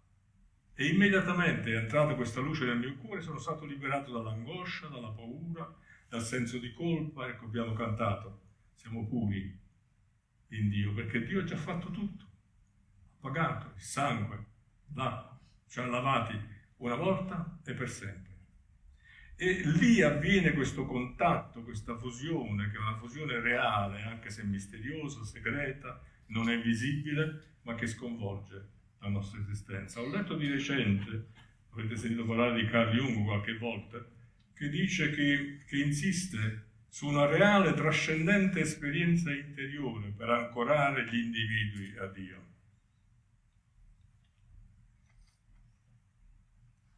E 0.73 0.87
immediatamente 0.87 1.71
è 1.71 1.77
entrata 1.77 2.15
questa 2.15 2.41
luce 2.41 2.65
nel 2.65 2.79
mio 2.79 2.97
cuore, 2.97 3.21
sono 3.21 3.37
stato 3.37 3.67
liberato 3.67 4.11
dall'angoscia, 4.11 4.89
dalla 4.89 5.11
paura, 5.11 5.71
dal 6.09 6.23
senso 6.23 6.57
di 6.57 6.73
colpa, 6.73 7.29
ecco 7.29 7.45
abbiamo 7.45 7.75
cantato, 7.75 8.41
siamo 8.77 9.07
puri 9.07 9.55
in 10.49 10.71
Dio, 10.71 10.95
perché 10.95 11.23
Dio 11.23 11.41
ha 11.43 11.45
già 11.45 11.57
fatto 11.57 11.91
tutto, 11.91 12.25
ha 12.25 13.21
pagato 13.21 13.73
il 13.75 13.83
sangue, 13.83 14.47
l'acqua, 14.95 15.39
ci 15.67 15.81
ha 15.81 15.87
lavati 15.87 16.41
una 16.79 16.95
volta 16.95 17.61
e 17.67 17.75
per 17.75 17.91
sempre. 17.91 18.28
E 19.41 19.63
lì 19.65 20.03
avviene 20.03 20.53
questo 20.53 20.85
contatto, 20.85 21.63
questa 21.63 21.97
fusione, 21.97 22.71
che 22.73 22.77
è 22.77 22.81
una 22.81 22.97
fusione 22.97 23.39
reale, 23.39 24.03
anche 24.03 24.31
se 24.31 24.43
misteriosa, 24.43 25.25
segreta, 25.25 26.03
non 26.27 26.51
è 26.51 26.61
visibile, 26.61 27.59
ma 27.63 27.77
che 27.77 27.87
sconvolge 27.87 28.69
la 28.99 29.09
nostra 29.09 29.39
esistenza. 29.39 30.01
Ho 30.01 30.09
letto 30.09 30.35
di 30.35 30.49
recente, 30.49 31.27
avete 31.71 31.97
sentito 31.97 32.25
parlare 32.25 32.61
di 32.61 32.69
Carl 32.69 32.93
Jung 32.93 33.25
qualche 33.25 33.57
volta, 33.57 34.05
che 34.55 34.69
dice 34.69 35.11
che, 35.11 35.63
che 35.69 35.77
insiste 35.85 36.65
su 36.89 37.07
una 37.07 37.27
reale 37.27 37.75
trascendente 37.75 38.59
esperienza 38.59 39.33
interiore 39.33 40.09
per 40.17 40.31
ancorare 40.31 41.07
gli 41.07 41.17
individui 41.17 41.97
a 41.97 42.07
Dio. 42.07 42.47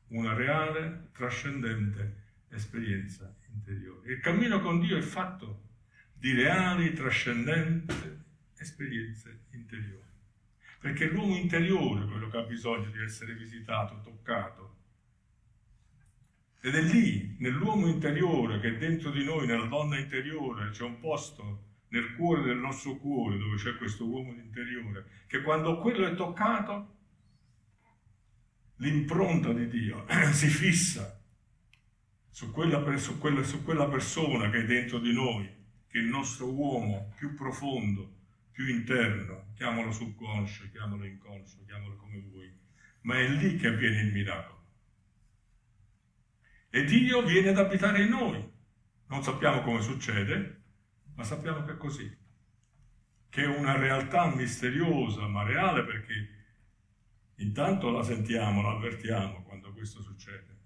Una 0.07 0.33
reale, 0.33 1.11
trascendente 1.13 2.29
esperienza 2.51 3.35
interiore. 3.53 4.13
Il 4.13 4.21
cammino 4.21 4.61
con 4.61 4.81
Dio 4.81 4.97
è 4.97 5.03
fatto 5.03 5.69
di 6.13 6.33
reali, 6.33 6.93
trascendenti 6.93 8.19
esperienze 8.57 9.45
interiori. 9.53 10.09
Perché 10.79 11.07
l'uomo 11.07 11.37
interiore 11.37 12.05
è 12.05 12.09
quello 12.09 12.29
che 12.29 12.37
ha 12.39 12.43
bisogno 12.43 12.91
di 12.91 13.01
essere 13.03 13.35
visitato, 13.35 14.01
toccato, 14.03 14.77
ed 16.63 16.75
è 16.75 16.83
lì, 16.83 17.37
nell'uomo 17.39 17.87
interiore, 17.87 18.61
che 18.61 18.77
dentro 18.77 19.11
di 19.11 19.25
noi, 19.25 19.47
nella 19.47 19.67
donna 19.67 19.99
interiore, 19.99 20.71
c'è 20.71 20.85
un 20.85 21.01
posto 21.01 21.69
nel 21.89 22.15
cuore 22.15 22.43
del 22.43 22.59
nostro 22.59 22.97
cuore 22.97 23.39
dove 23.39 23.57
c'è 23.57 23.77
questo 23.77 24.07
uomo 24.07 24.33
interiore, 24.33 25.07
che 25.27 25.41
quando 25.43 25.79
quello 25.79 26.07
è 26.07 26.15
toccato, 26.15 26.97
l'impronta 28.77 29.53
di 29.53 29.69
Dio 29.69 30.07
si 30.33 30.49
fissa 30.49 31.20
su 32.31 32.53
quella, 32.53 32.97
su, 32.97 33.19
quella, 33.19 33.43
su 33.43 33.63
quella 33.65 33.89
persona 33.89 34.49
che 34.51 34.61
è 34.61 34.65
dentro 34.65 34.99
di 34.99 35.13
noi, 35.13 35.47
che 35.87 35.99
è 35.99 36.03
il 36.03 36.09
nostro 36.09 36.53
uomo 36.53 37.13
più 37.17 37.35
profondo, 37.35 38.19
più 38.53 38.69
interno, 38.69 39.49
chiamalo 39.55 39.93
subconscio, 39.93 40.71
chiamalo 40.71 41.05
inconscio, 41.05 41.65
chiamalo 41.67 41.97
come 41.97 42.21
vuoi, 42.21 42.53
ma 43.03 43.19
è 43.19 43.29
lì 43.29 43.57
che 43.57 43.69
avviene 43.69 44.01
il 44.01 44.13
miracolo. 44.13 44.59
E 46.71 46.85
Dio 46.85 47.23
viene 47.25 47.49
ad 47.49 47.59
abitare 47.59 48.03
in 48.03 48.11
noi. 48.11 48.49
Non 49.07 49.25
sappiamo 49.25 49.63
come 49.63 49.83
succede, 49.83 50.63
ma 51.17 51.25
sappiamo 51.25 51.65
che 51.65 51.73
è 51.73 51.77
così. 51.77 52.19
Che 53.29 53.43
è 53.43 53.47
una 53.47 53.77
realtà 53.77 54.33
misteriosa, 54.33 55.27
ma 55.27 55.43
reale 55.43 55.85
perché 55.85 56.13
intanto 57.37 57.91
la 57.91 58.05
sentiamo, 58.05 58.63
la 58.63 58.71
avvertiamo 58.71 59.43
quando 59.43 59.73
questo 59.73 60.01
succede. 60.01 60.60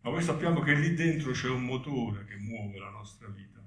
Ma 0.00 0.10
poi 0.10 0.22
sappiamo 0.22 0.60
che 0.60 0.74
lì 0.74 0.94
dentro 0.94 1.32
c'è 1.32 1.48
un 1.48 1.64
motore 1.64 2.24
che 2.24 2.36
muove 2.36 2.78
la 2.78 2.90
nostra 2.90 3.28
vita, 3.28 3.60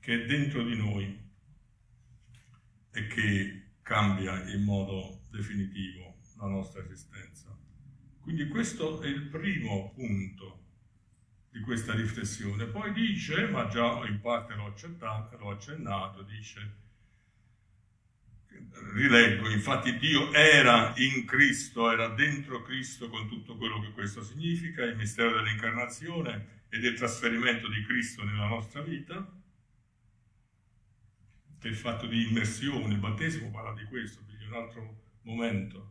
che 0.00 0.22
è 0.22 0.26
dentro 0.26 0.62
di 0.64 0.76
noi 0.76 1.30
e 2.90 3.06
che 3.06 3.62
cambia 3.82 4.48
in 4.50 4.62
modo 4.62 5.20
definitivo 5.30 6.16
la 6.38 6.46
nostra 6.46 6.82
esistenza. 6.82 7.56
Quindi 8.20 8.48
questo 8.48 9.00
è 9.02 9.08
il 9.08 9.28
primo 9.28 9.92
punto 9.94 10.60
di 11.50 11.60
questa 11.60 11.94
riflessione. 11.94 12.66
Poi 12.66 12.92
dice, 12.92 13.48
ma 13.48 13.66
già 13.68 14.06
in 14.06 14.20
parte 14.20 14.54
l'ho, 14.54 14.74
l'ho 15.38 15.50
accennato, 15.50 16.22
dice, 16.22 16.81
rileggo, 18.94 19.50
infatti 19.50 19.96
Dio 19.96 20.32
era 20.32 20.92
in 20.96 21.24
Cristo, 21.24 21.90
era 21.90 22.08
dentro 22.08 22.62
Cristo 22.62 23.08
con 23.08 23.28
tutto 23.28 23.56
quello 23.56 23.80
che 23.80 23.92
questo 23.92 24.22
significa, 24.22 24.84
il 24.84 24.96
mistero 24.96 25.32
dell'incarnazione 25.32 26.64
e 26.68 26.78
del 26.78 26.94
trasferimento 26.94 27.68
di 27.68 27.84
Cristo 27.84 28.24
nella 28.24 28.46
nostra 28.46 28.80
vita, 28.82 29.26
il 31.62 31.76
fatto 31.76 32.06
di 32.06 32.28
immersione, 32.28 32.94
il 32.94 32.98
battesimo 32.98 33.50
parla 33.50 33.72
di 33.74 33.84
questo, 33.84 34.22
quindi 34.24 34.46
un 34.46 34.54
altro 34.54 34.96
momento. 35.22 35.90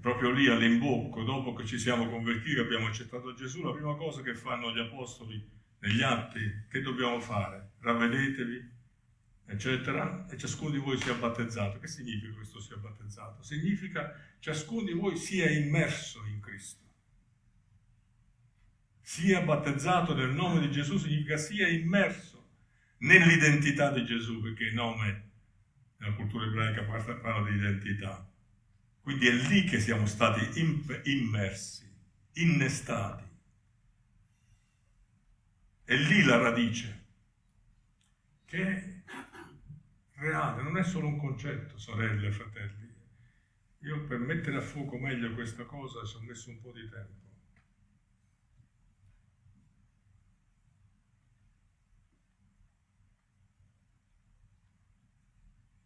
Proprio 0.00 0.30
lì 0.30 0.46
all'imbocco, 0.46 1.24
dopo 1.24 1.54
che 1.54 1.64
ci 1.64 1.78
siamo 1.78 2.08
convertiti, 2.08 2.58
abbiamo 2.58 2.86
accettato 2.86 3.34
Gesù, 3.34 3.62
la 3.62 3.72
prima 3.72 3.96
cosa 3.96 4.22
che 4.22 4.34
fanno 4.34 4.72
gli 4.72 4.78
apostoli 4.78 5.56
negli 5.80 6.02
atti, 6.02 6.66
che 6.68 6.80
dobbiamo 6.80 7.20
fare? 7.20 7.72
Ravvedetevi, 7.80 8.76
eccetera, 9.48 10.26
e 10.28 10.36
ciascuno 10.36 10.70
di 10.70 10.78
voi 10.78 10.98
sia 10.98 11.14
battezzato. 11.14 11.78
Che 11.78 11.88
significa 11.88 12.34
questo 12.34 12.60
sia 12.60 12.76
battezzato? 12.76 13.42
Significa 13.42 14.14
ciascuno 14.38 14.84
di 14.84 14.92
voi 14.92 15.16
sia 15.16 15.50
immerso 15.50 16.24
in 16.26 16.40
Cristo. 16.40 16.84
Sia 19.00 19.40
battezzato 19.40 20.14
nel 20.14 20.30
nome 20.30 20.60
di 20.60 20.70
Gesù 20.70 20.98
significa 20.98 21.36
sia 21.36 21.66
immerso 21.66 22.46
nell'identità 22.98 23.90
di 23.90 24.04
Gesù, 24.04 24.40
perché 24.42 24.64
il 24.64 24.74
nome 24.74 25.30
nella 25.96 26.14
cultura 26.14 26.44
ebraica 26.44 26.82
parla 26.82 27.48
di 27.48 27.56
identità 27.56 28.28
quindi 29.08 29.26
è 29.26 29.32
lì 29.32 29.64
che 29.64 29.80
siamo 29.80 30.04
stati 30.04 30.60
immersi, 31.04 31.90
innestati. 32.34 33.24
È 35.82 35.94
lì 35.96 36.22
la 36.24 36.36
radice, 36.36 37.06
che 38.44 39.04
reale, 40.18 40.62
non 40.62 40.76
è 40.76 40.82
solo 40.82 41.06
un 41.06 41.18
concetto, 41.18 41.78
sorelle 41.78 42.30
fratelli. 42.30 42.86
Io 43.82 44.04
per 44.06 44.18
mettere 44.18 44.56
a 44.56 44.60
fuoco 44.60 44.98
meglio 44.98 45.32
questa 45.34 45.64
cosa 45.64 46.04
ci 46.04 46.16
ho 46.16 46.20
messo 46.20 46.50
un 46.50 46.60
po' 46.60 46.72
di 46.72 46.88
tempo. 46.88 47.26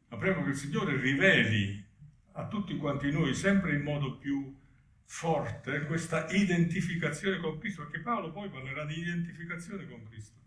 Ma 0.09 0.17
prego 0.17 0.43
che 0.43 0.51
il 0.51 0.57
Signore 0.57 0.97
riveli 0.97 1.85
a 2.33 2.49
tutti 2.49 2.77
quanti 2.77 3.11
noi 3.11 3.35
sempre 3.35 3.75
in 3.75 3.83
modo 3.83 4.17
più 4.19 4.59
forte 5.05 5.85
questa 5.85 6.29
identificazione 6.31 7.39
con 7.39 7.59
Cristo, 7.59 7.83
perché 7.83 8.01
Paolo 8.01 8.33
poi 8.33 8.49
parlerà 8.49 8.87
di 8.87 8.99
identificazione 8.99 9.87
con 9.87 10.03
Cristo. 10.05 10.42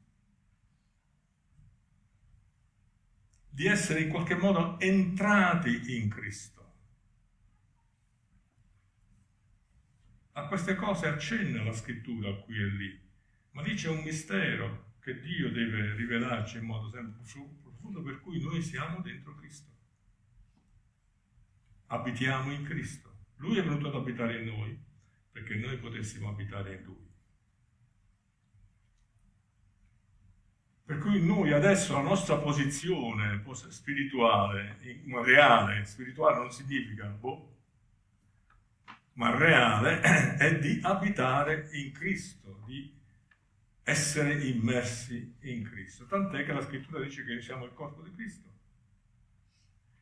Di 3.55 3.67
essere 3.67 4.01
in 4.01 4.09
qualche 4.09 4.35
modo 4.35 4.77
entrati 4.79 5.95
in 5.95 6.09
Cristo. 6.09 6.74
A 10.33 10.47
queste 10.47 10.75
cose 10.75 11.07
accenna 11.07 11.63
la 11.63 11.71
scrittura 11.71 12.33
qui 12.41 12.57
e 12.57 12.65
lì, 12.65 13.00
ma 13.51 13.62
lì 13.62 13.74
c'è 13.75 13.88
un 13.88 14.03
mistero 14.03 14.95
che 15.00 15.21
Dio 15.21 15.50
deve 15.51 15.95
rivelarci 15.95 16.57
in 16.57 16.65
modo 16.65 16.89
sempre 16.89 17.21
più 17.24 17.62
profondo 17.62 18.01
per 18.01 18.19
cui 18.19 18.41
noi 18.41 18.62
siamo 18.62 19.00
dentro 19.00 19.33
Cristo 19.35 19.74
abitiamo 21.88 22.51
in 22.51 22.63
Cristo. 22.63 23.13
Lui 23.38 23.57
è 23.57 23.63
venuto 23.63 23.88
ad 23.88 23.95
abitare 23.95 24.41
in 24.41 24.47
noi 24.47 24.77
perché 25.31 25.55
noi 25.55 25.77
potessimo 25.77 26.29
abitare 26.29 26.75
in 26.75 26.83
Lui. 26.83 27.04
Per 30.86 31.00
cui 31.00 31.25
noi 31.25 31.51
adesso 31.51 31.94
la 31.94 32.01
nostra 32.01 32.38
posizione 32.38 33.44
spirituale, 33.70 34.77
reale, 35.24 35.84
spirituale 35.84 36.38
non 36.38 36.51
significa, 36.51 37.08
boh, 37.08 37.54
ma 39.13 39.36
reale, 39.36 40.00
è 40.38 40.60
di 40.60 40.80
abitare 40.84 41.70
in 41.72 41.92
Cristo, 41.92 42.62
di 42.68 42.94
essere 43.82 44.34
immersi 44.44 45.36
in 45.42 45.63
Cristo. 45.63 46.06
Tant'è 46.06 46.46
che 46.46 46.54
la 46.54 46.62
scrittura 46.62 47.01
dice 47.01 47.25
che 47.25 47.42
siamo 47.42 47.65
il 47.65 47.74
corpo 47.74 48.04
di 48.04 48.13
Cristo. 48.13 48.50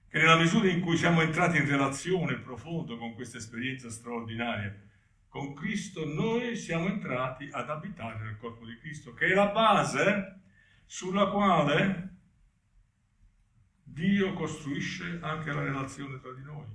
Che 0.10 0.18
nella 0.18 0.38
misura 0.38 0.68
in 0.68 0.82
cui 0.82 0.98
siamo 0.98 1.22
entrati 1.22 1.58
in 1.58 1.66
relazione 1.66 2.40
profonda 2.40 2.98
con 2.98 3.14
questa 3.14 3.38
esperienza 3.38 3.90
straordinaria 3.90 4.78
con 5.30 5.54
Cristo, 5.54 6.06
noi 6.06 6.58
siamo 6.58 6.88
entrati 6.88 7.48
ad 7.52 7.70
abitare 7.70 8.24
nel 8.24 8.38
corpo 8.38 8.66
di 8.66 8.78
Cristo, 8.78 9.14
che 9.14 9.28
è 9.28 9.34
la 9.34 9.48
base 9.48 10.42
sulla 10.86 11.30
quale 11.30 12.14
Dio 13.84 14.34
costruisce 14.34 15.20
anche 15.22 15.52
la 15.52 15.64
relazione 15.64 16.20
tra 16.20 16.34
di 16.34 16.42
noi. 16.42 16.66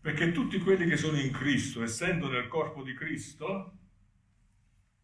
Perché 0.00 0.32
tutti 0.32 0.58
quelli 0.58 0.86
che 0.86 0.96
sono 0.96 1.18
in 1.18 1.30
Cristo, 1.30 1.82
essendo 1.82 2.28
nel 2.28 2.48
corpo 2.48 2.82
di 2.82 2.94
Cristo, 2.94 3.78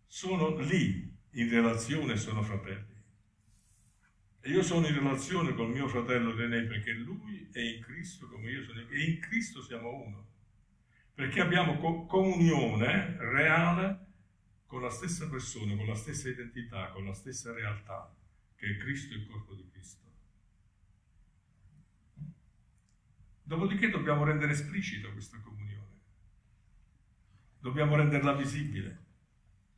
sono 0.07 0.57
lì 0.59 1.17
in 1.33 1.51
relazione, 1.51 2.17
sono 2.17 2.43
fratelli. 2.43 2.97
E 4.41 4.51
io 4.51 4.63
sono 4.63 4.87
in 4.87 4.95
relazione 4.95 5.55
col 5.55 5.71
mio 5.71 5.87
fratello 5.87 6.35
René 6.35 6.63
perché 6.63 6.93
lui 6.93 7.49
è 7.53 7.61
in 7.61 7.83
Cristo 7.83 8.27
come 8.29 8.51
io 8.51 8.65
sono, 8.65 8.81
e 8.89 9.05
in 9.05 9.21
Cristo 9.21 9.63
siamo 9.63 9.93
uno. 9.93 10.27
Perché 11.15 11.41
abbiamo 11.41 11.77
co- 11.77 12.07
comunione 12.07 13.17
reale 13.19 14.07
con 14.69 14.83
la 14.83 14.91
stessa 14.91 15.27
persona, 15.31 15.75
con 15.77 15.87
la 15.87 15.95
stessa 15.95 16.29
identità, 16.29 16.91
con 16.91 17.07
la 17.07 17.15
stessa 17.15 17.55
realtà, 17.55 18.15
che 18.55 18.67
è 18.67 18.77
Cristo 18.77 19.15
il 19.15 19.27
corpo 19.27 19.55
di 19.55 19.67
Cristo. 19.71 20.05
Dopodiché 23.43 23.89
dobbiamo 23.89 24.25
rendere 24.25 24.53
esplicita 24.53 25.11
questa 25.11 25.41
comunione, 25.41 26.01
dobbiamo 27.59 27.97
renderla 27.97 28.35
visibile. 28.35 29.07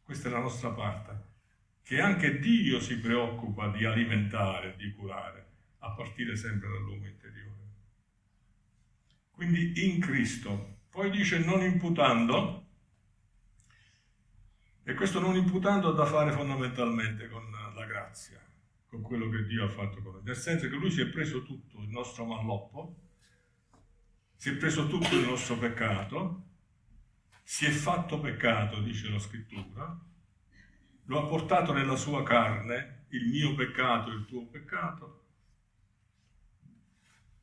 Questa 0.03 0.29
è 0.29 0.33
la 0.33 0.41
nostra 0.41 0.71
parte, 0.71 1.29
che 1.83 2.01
anche 2.01 2.41
Dio 2.41 2.81
si 2.81 2.99
preoccupa 2.99 3.69
di 3.69 3.85
alimentare, 3.85 4.75
di 4.75 4.93
curare, 4.93 5.53
a 5.79 5.93
partire 5.93 6.35
sempre 6.35 6.69
dall'uomo 6.69 7.07
interiore. 7.07 7.69
Quindi 9.31 9.89
in 9.89 10.01
Cristo, 10.01 10.81
poi 10.91 11.11
dice 11.11 11.39
non 11.39 11.63
imputando, 11.63 12.70
e 14.91 14.95
questo 14.95 15.21
non 15.21 15.37
imputando 15.37 15.91
ha 15.91 15.93
da 15.93 16.05
fare 16.05 16.33
fondamentalmente 16.33 17.29
con 17.29 17.49
la 17.77 17.85
grazia, 17.85 18.41
con 18.89 19.03
quello 19.03 19.29
che 19.29 19.47
Dio 19.47 19.65
ha 19.65 19.69
fatto 19.69 20.03
con 20.03 20.15
noi, 20.15 20.23
nel 20.25 20.35
senso 20.35 20.69
che 20.69 20.75
Lui 20.75 20.91
si 20.91 21.01
è 21.01 21.07
preso 21.07 21.45
tutto 21.45 21.79
il 21.79 21.89
nostro 21.91 22.25
malloppo, 22.25 22.97
si 24.35 24.51
è 24.51 24.57
preso 24.57 24.89
tutto 24.89 25.17
il 25.17 25.29
nostro 25.29 25.57
peccato, 25.59 26.43
si 27.45 27.67
è 27.67 27.71
fatto 27.71 28.19
peccato, 28.19 28.81
dice 28.81 29.09
la 29.11 29.21
scrittura, 29.21 29.97
lo 31.05 31.19
ha 31.21 31.29
portato 31.29 31.73
nella 31.73 31.95
sua 31.95 32.25
carne, 32.25 33.05
il 33.11 33.29
mio 33.29 33.55
peccato 33.55 34.11
il 34.11 34.25
tuo 34.25 34.47
peccato, 34.47 35.25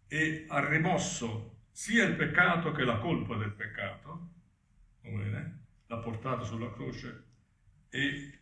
e 0.09 0.45
ha 0.49 0.67
rimosso 0.67 1.59
sia 1.71 2.03
il 2.03 2.15
peccato 2.17 2.73
che 2.73 2.83
la 2.83 2.97
colpa 2.97 3.37
del 3.37 3.53
peccato, 3.53 4.31
l'ha 5.85 5.97
portato 5.99 6.43
sulla 6.43 6.73
croce 6.73 7.26
e 7.97 8.39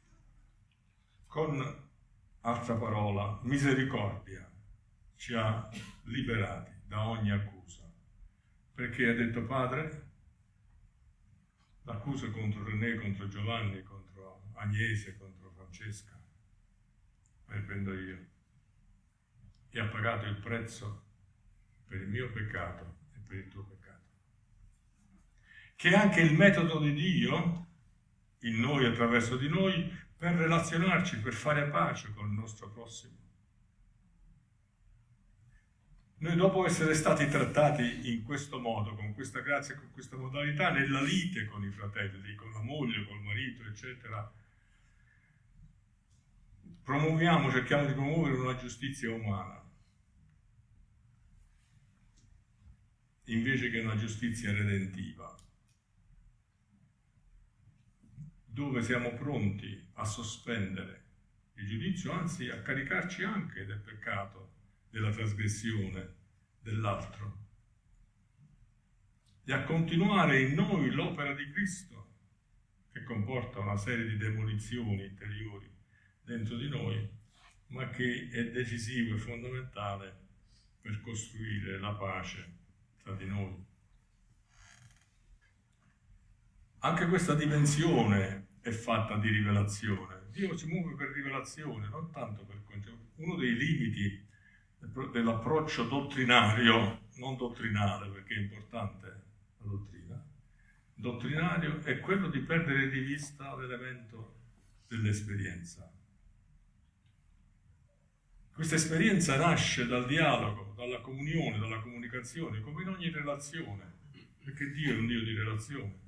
con, 1.28 1.64
altra 2.42 2.76
parola, 2.76 3.40
misericordia 3.44 4.52
ci 5.16 5.34
ha 5.34 5.70
liberati 6.04 6.74
da 6.86 7.08
ogni 7.08 7.32
accusa. 7.32 7.90
Perché 8.74 9.08
ha 9.08 9.14
detto 9.14 9.46
Padre, 9.46 10.10
l'accusa 11.84 12.30
contro 12.32 12.66
René, 12.66 12.96
contro 12.96 13.30
Giovanni, 13.30 13.82
contro 13.84 14.52
Agnese, 14.56 15.16
contro 15.18 15.50
Francesca, 15.52 16.22
ne 17.48 17.60
prendo 17.62 17.94
io. 17.94 18.26
E 19.70 19.80
ha 19.80 19.88
pagato 19.88 20.26
il 20.26 20.36
prezzo 20.36 21.06
per 21.88 22.02
il 22.02 22.10
mio 22.10 22.30
peccato 22.30 22.98
e 23.14 23.20
per 23.20 23.38
il 23.38 23.48
tuo 23.48 23.64
peccato. 23.64 24.04
Che 25.78 25.96
anche 25.96 26.20
il 26.20 26.34
metodo 26.34 26.80
di 26.80 26.94
Dio, 26.94 27.68
in 28.42 28.60
noi, 28.60 28.86
attraverso 28.86 29.38
di 29.38 29.48
noi, 29.48 29.92
per 30.18 30.34
relazionarci, 30.34 31.20
per 31.20 31.34
fare 31.34 31.68
pace 31.70 32.14
con 32.14 32.28
il 32.28 32.34
nostro 32.34 32.70
prossimo. 32.70 33.24
Noi 36.18 36.36
dopo 36.36 36.66
essere 36.66 36.94
stati 36.94 37.28
trattati 37.28 38.12
in 38.12 38.24
questo 38.24 38.60
modo, 38.60 38.96
con 38.96 39.14
questa 39.14 39.42
grazia, 39.42 39.76
con 39.76 39.92
questa 39.92 40.16
modalità, 40.16 40.72
nella 40.72 41.02
lite 41.02 41.46
con 41.46 41.64
i 41.64 41.72
fratelli, 41.72 42.36
con 42.36 42.52
la 42.52 42.62
moglie, 42.62 43.06
col 43.06 43.22
marito, 43.22 43.64
eccetera, 43.64 44.34
promuoviamo, 46.84 47.52
cerchiamo 47.52 47.86
di 47.86 47.94
promuovere 47.94 48.38
una 48.38 48.56
giustizia 48.56 49.12
umana, 49.12 49.62
invece 53.26 53.70
che 53.70 53.80
una 53.82 53.98
giustizia 53.98 54.52
redentiva, 54.52 55.36
dove 58.56 58.82
siamo 58.82 59.14
pronti 59.16 59.86
a 59.96 60.06
sospendere 60.06 61.04
il 61.56 61.68
giudizio, 61.68 62.14
anzi 62.14 62.50
a 62.50 62.62
caricarci 62.62 63.26
anche 63.26 63.66
del 63.66 63.82
peccato 63.82 64.54
della 64.90 65.12
trasgressione 65.12 66.14
dell'altro 66.62 67.38
e 69.44 69.52
a 69.52 69.64
continuare 69.64 70.42
in 70.42 70.54
noi 70.54 70.90
l'opera 70.90 71.34
di 71.34 71.52
Cristo 71.52 72.14
che 72.94 73.04
comporta 73.04 73.60
una 73.60 73.76
serie 73.76 74.08
di 74.08 74.16
demolizioni 74.16 75.04
interiori 75.04 75.70
dentro 76.24 76.56
di 76.56 76.70
noi, 76.70 77.10
ma 77.68 77.90
che 77.90 78.30
è 78.32 78.52
decisivo 78.52 79.16
e 79.16 79.20
fondamentale 79.20 80.18
per 80.80 81.02
costruire 81.02 81.78
la 81.78 81.94
pace 81.94 82.54
tra 83.04 83.14
di 83.16 83.26
noi. 83.26 83.74
Anche 86.86 87.08
questa 87.08 87.34
dimensione 87.34 88.50
è 88.62 88.70
fatta 88.70 89.18
di 89.18 89.30
rivelazione. 89.30 90.28
Dio 90.30 90.56
si 90.56 90.68
muove 90.68 90.94
per 90.94 91.08
rivelazione, 91.14 91.90
non 91.90 92.12
tanto 92.12 92.46
per 92.46 92.62
concetto. 92.64 93.10
Uno 93.16 93.38
dei 93.38 93.56
limiti 93.56 94.24
dell'approccio 95.12 95.86
dottrinario, 95.86 97.08
non 97.16 97.38
dottrinale 97.38 98.08
perché 98.10 98.36
è 98.36 98.40
importante 98.40 99.08
la 99.58 99.66
dottrina, 99.66 100.24
dottrinario 100.94 101.82
è 101.82 102.00
quello 102.00 102.30
di 102.30 102.42
perdere 102.42 102.88
di 102.92 103.00
vista 103.00 103.56
l'elemento 103.56 104.36
dell'esperienza. 104.88 105.92
Questa 108.54 108.76
esperienza 108.76 109.38
nasce 109.38 109.88
dal 109.88 110.06
dialogo, 110.06 110.76
dalla 110.78 111.02
comunione, 111.02 111.58
dalla 111.58 111.80
comunicazione, 111.80 112.62
come 112.62 112.84
in 112.84 112.90
ogni 112.90 113.10
relazione, 113.10 113.92
perché 114.44 114.70
Dio 114.70 114.94
è 114.94 115.00
un 115.00 115.08
Dio 115.08 115.24
di 115.24 115.34
relazione. 115.34 116.04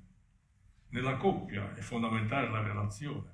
Nella 0.90 1.16
coppia 1.16 1.74
è 1.74 1.80
fondamentale 1.80 2.48
la 2.50 2.62
relazione, 2.62 3.30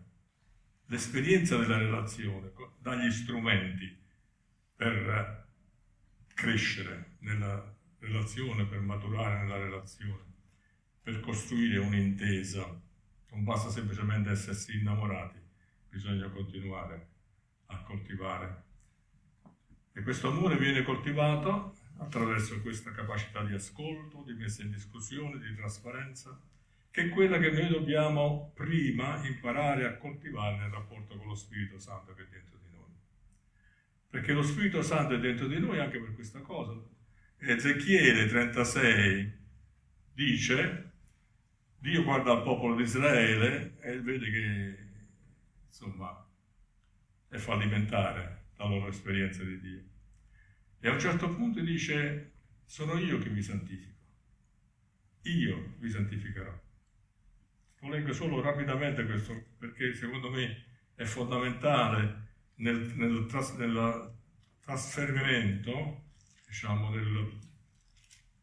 l'esperienza 0.87 1.57
della 1.57 1.79
relazione 1.79 2.53
dà 2.79 2.97
gli 2.97 3.11
strumenti 3.11 3.97
per 4.75 5.47
crescere 6.35 7.17
nella 7.21 7.73
relazione, 8.01 8.67
per 8.67 8.81
maturare 8.81 9.43
nella 9.43 9.57
relazione, 9.57 10.25
per 11.01 11.21
costruire 11.21 11.79
un'intesa. 11.79 12.83
Non 13.31 13.45
basta 13.45 13.71
semplicemente 13.71 14.31
essersi 14.31 14.77
innamorati, 14.77 15.39
bisogna 15.89 16.29
continuare 16.31 17.09
a 17.67 17.83
coltivare. 17.83 18.63
E 19.93 20.03
questo 20.03 20.29
amore 20.29 20.57
viene 20.57 20.83
coltivato 20.83 21.77
attraverso 21.99 22.61
questa 22.63 22.91
capacità 22.91 23.45
di 23.45 23.55
ascolto, 23.55 24.25
di 24.27 24.35
messa 24.35 24.63
in 24.63 24.73
discussione, 24.73 25.39
di 25.39 25.55
trasparenza, 25.55 26.37
che 26.95 27.07
è 27.07 27.09
quella 27.09 27.39
che 27.39 27.51
noi 27.51 27.67
dobbiamo 27.67 28.53
prima 28.55 29.21
imparare 29.27 29.85
a 29.85 29.97
coltivare 29.97 30.59
nel 30.59 30.71
rapporto 30.71 31.17
con 31.17 31.27
lo 31.27 31.35
Spirito 31.35 31.77
Santo 31.81 32.15
che 32.15 32.23
è 32.23 32.27
dentro 32.29 32.57
di 32.59 32.71
noi. 32.71 32.93
Perché 34.09 34.33
lo 34.33 34.45
Spirito 34.45 34.81
Santo 34.81 35.15
è 35.15 35.19
dentro 35.19 35.49
di 35.49 35.59
noi 35.59 35.81
anche 35.81 35.99
per 35.99 36.15
questa 36.15 36.39
cosa. 36.39 36.81
Ezechiele 37.39 38.29
36 38.29 39.39
dice, 40.13 40.93
Dio 41.79 42.05
guarda 42.05 42.31
al 42.31 42.45
popolo 42.45 42.77
di 42.77 42.85
Israele 42.85 43.75
e 43.81 44.01
vede 44.01 44.31
che, 44.31 44.79
insomma, 45.67 46.25
è 47.29 47.39
fallimentare 47.39 48.51
la 48.55 48.67
loro 48.67 48.87
esperienza 48.87 49.43
di 49.43 49.59
Dio. 49.59 49.83
E 50.79 50.89
a 50.89 50.93
un 50.93 51.01
certo 51.01 51.29
punto 51.35 51.59
dice, 51.59 52.35
sono 52.65 52.97
io 52.99 53.19
che 53.19 53.31
vi 53.31 53.43
santifico, 53.43 53.99
io 55.23 55.75
vi 55.79 55.91
santificherò. 55.91 56.64
Lo 57.85 57.91
leggo 57.91 58.15
solo 58.15 58.41
rapidamente 58.41 59.05
questo 59.05 59.45
perché 59.59 59.93
secondo 59.93 60.31
me 60.31 60.65
è 60.95 61.05
fondamentale 61.05 62.29
nel, 62.55 62.79
nel, 62.97 63.27
tras, 63.29 63.53
nel 63.57 64.11
trasferimento, 64.61 66.05
diciamo, 66.47 66.91
del, 66.93 67.39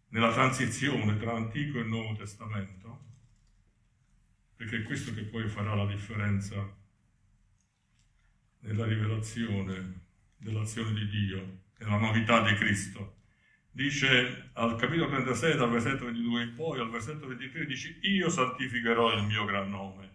nella 0.10 0.32
transizione 0.32 1.18
tra 1.18 1.34
Antico 1.34 1.80
e 1.80 1.84
Nuovo 1.84 2.16
Testamento, 2.16 3.00
perché 4.56 4.78
è 4.78 4.84
questo 4.84 5.12
che 5.12 5.24
poi 5.24 5.48
farà 5.48 5.74
la 5.74 5.88
differenza 5.88 6.78
nella 8.60 8.86
rivelazione 8.86 10.02
dell'azione 10.38 10.94
di 10.94 11.08
Dio, 11.08 11.64
nella 11.80 11.98
novità 11.98 12.48
di 12.48 12.54
Cristo. 12.54 13.21
Dice 13.74 14.50
al 14.54 14.76
capitolo 14.76 15.08
36, 15.08 15.56
dal 15.56 15.70
versetto 15.70 16.04
22 16.04 16.44
in 16.44 16.56
poi, 16.56 16.82
al 16.82 16.90
versetto 16.90 17.26
23, 17.26 17.66
dice 17.66 18.00
io 18.02 18.30
santificherò 18.30 19.14
il 19.14 19.24
mio 19.24 19.46
gran 19.46 19.70
nome, 19.70 20.10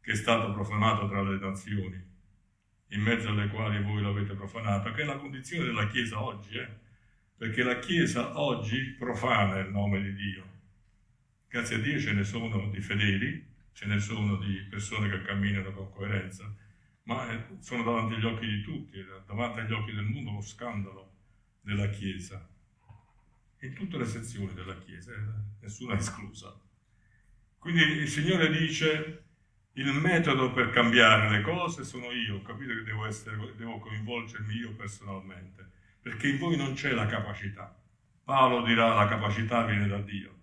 che 0.00 0.12
è 0.12 0.14
stato 0.14 0.50
profanato 0.50 1.06
tra 1.06 1.20
le 1.20 1.38
nazioni, 1.38 2.02
in 2.88 3.02
mezzo 3.02 3.28
alle 3.28 3.48
quali 3.48 3.82
voi 3.82 4.00
l'avete 4.00 4.32
profanato, 4.32 4.92
che 4.92 5.02
è 5.02 5.04
la 5.04 5.18
condizione 5.18 5.66
della 5.66 5.88
Chiesa 5.88 6.22
oggi, 6.22 6.56
eh? 6.56 6.68
perché 7.36 7.62
la 7.62 7.78
Chiesa 7.80 8.40
oggi 8.40 8.94
profana 8.98 9.58
il 9.58 9.68
nome 9.68 10.00
di 10.00 10.14
Dio. 10.14 10.44
Grazie 11.48 11.76
a 11.76 11.80
Dio 11.80 12.00
ce 12.00 12.12
ne 12.14 12.24
sono 12.24 12.70
di 12.70 12.80
fedeli, 12.80 13.46
ce 13.74 13.86
ne 13.88 14.00
sono 14.00 14.36
di 14.36 14.54
persone 14.70 15.10
che 15.10 15.20
camminano 15.20 15.70
con 15.72 15.90
coerenza, 15.90 16.50
ma 17.02 17.30
eh, 17.30 17.44
sono 17.58 17.82
davanti 17.82 18.14
agli 18.14 18.24
occhi 18.24 18.46
di 18.46 18.62
tutti, 18.62 19.04
davanti 19.26 19.60
agli 19.60 19.72
occhi 19.72 19.92
del 19.92 20.06
mondo 20.06 20.30
lo 20.30 20.40
scandalo 20.40 21.12
della 21.60 21.90
Chiesa 21.90 22.48
in 23.62 23.74
tutte 23.74 23.96
le 23.96 24.06
sezioni 24.06 24.52
della 24.54 24.76
Chiesa, 24.78 25.12
eh, 25.12 25.18
nessuna 25.60 25.94
esclusa. 25.96 26.58
Quindi 27.58 27.82
il 27.82 28.08
Signore 28.08 28.50
dice, 28.50 29.24
il 29.74 29.92
metodo 29.92 30.52
per 30.52 30.70
cambiare 30.70 31.30
le 31.30 31.42
cose 31.42 31.84
sono 31.84 32.10
io, 32.10 32.36
ho 32.36 32.42
capito 32.42 32.74
che 32.74 32.82
devo, 32.82 33.06
essere, 33.06 33.54
devo 33.56 33.78
coinvolgermi 33.78 34.54
io 34.54 34.74
personalmente, 34.74 35.70
perché 36.00 36.28
in 36.28 36.38
voi 36.38 36.56
non 36.56 36.74
c'è 36.74 36.90
la 36.90 37.06
capacità. 37.06 37.80
Paolo 38.24 38.64
dirà 38.66 38.94
la 38.94 39.06
capacità 39.06 39.64
viene 39.64 39.86
da 39.86 40.00
Dio. 40.00 40.40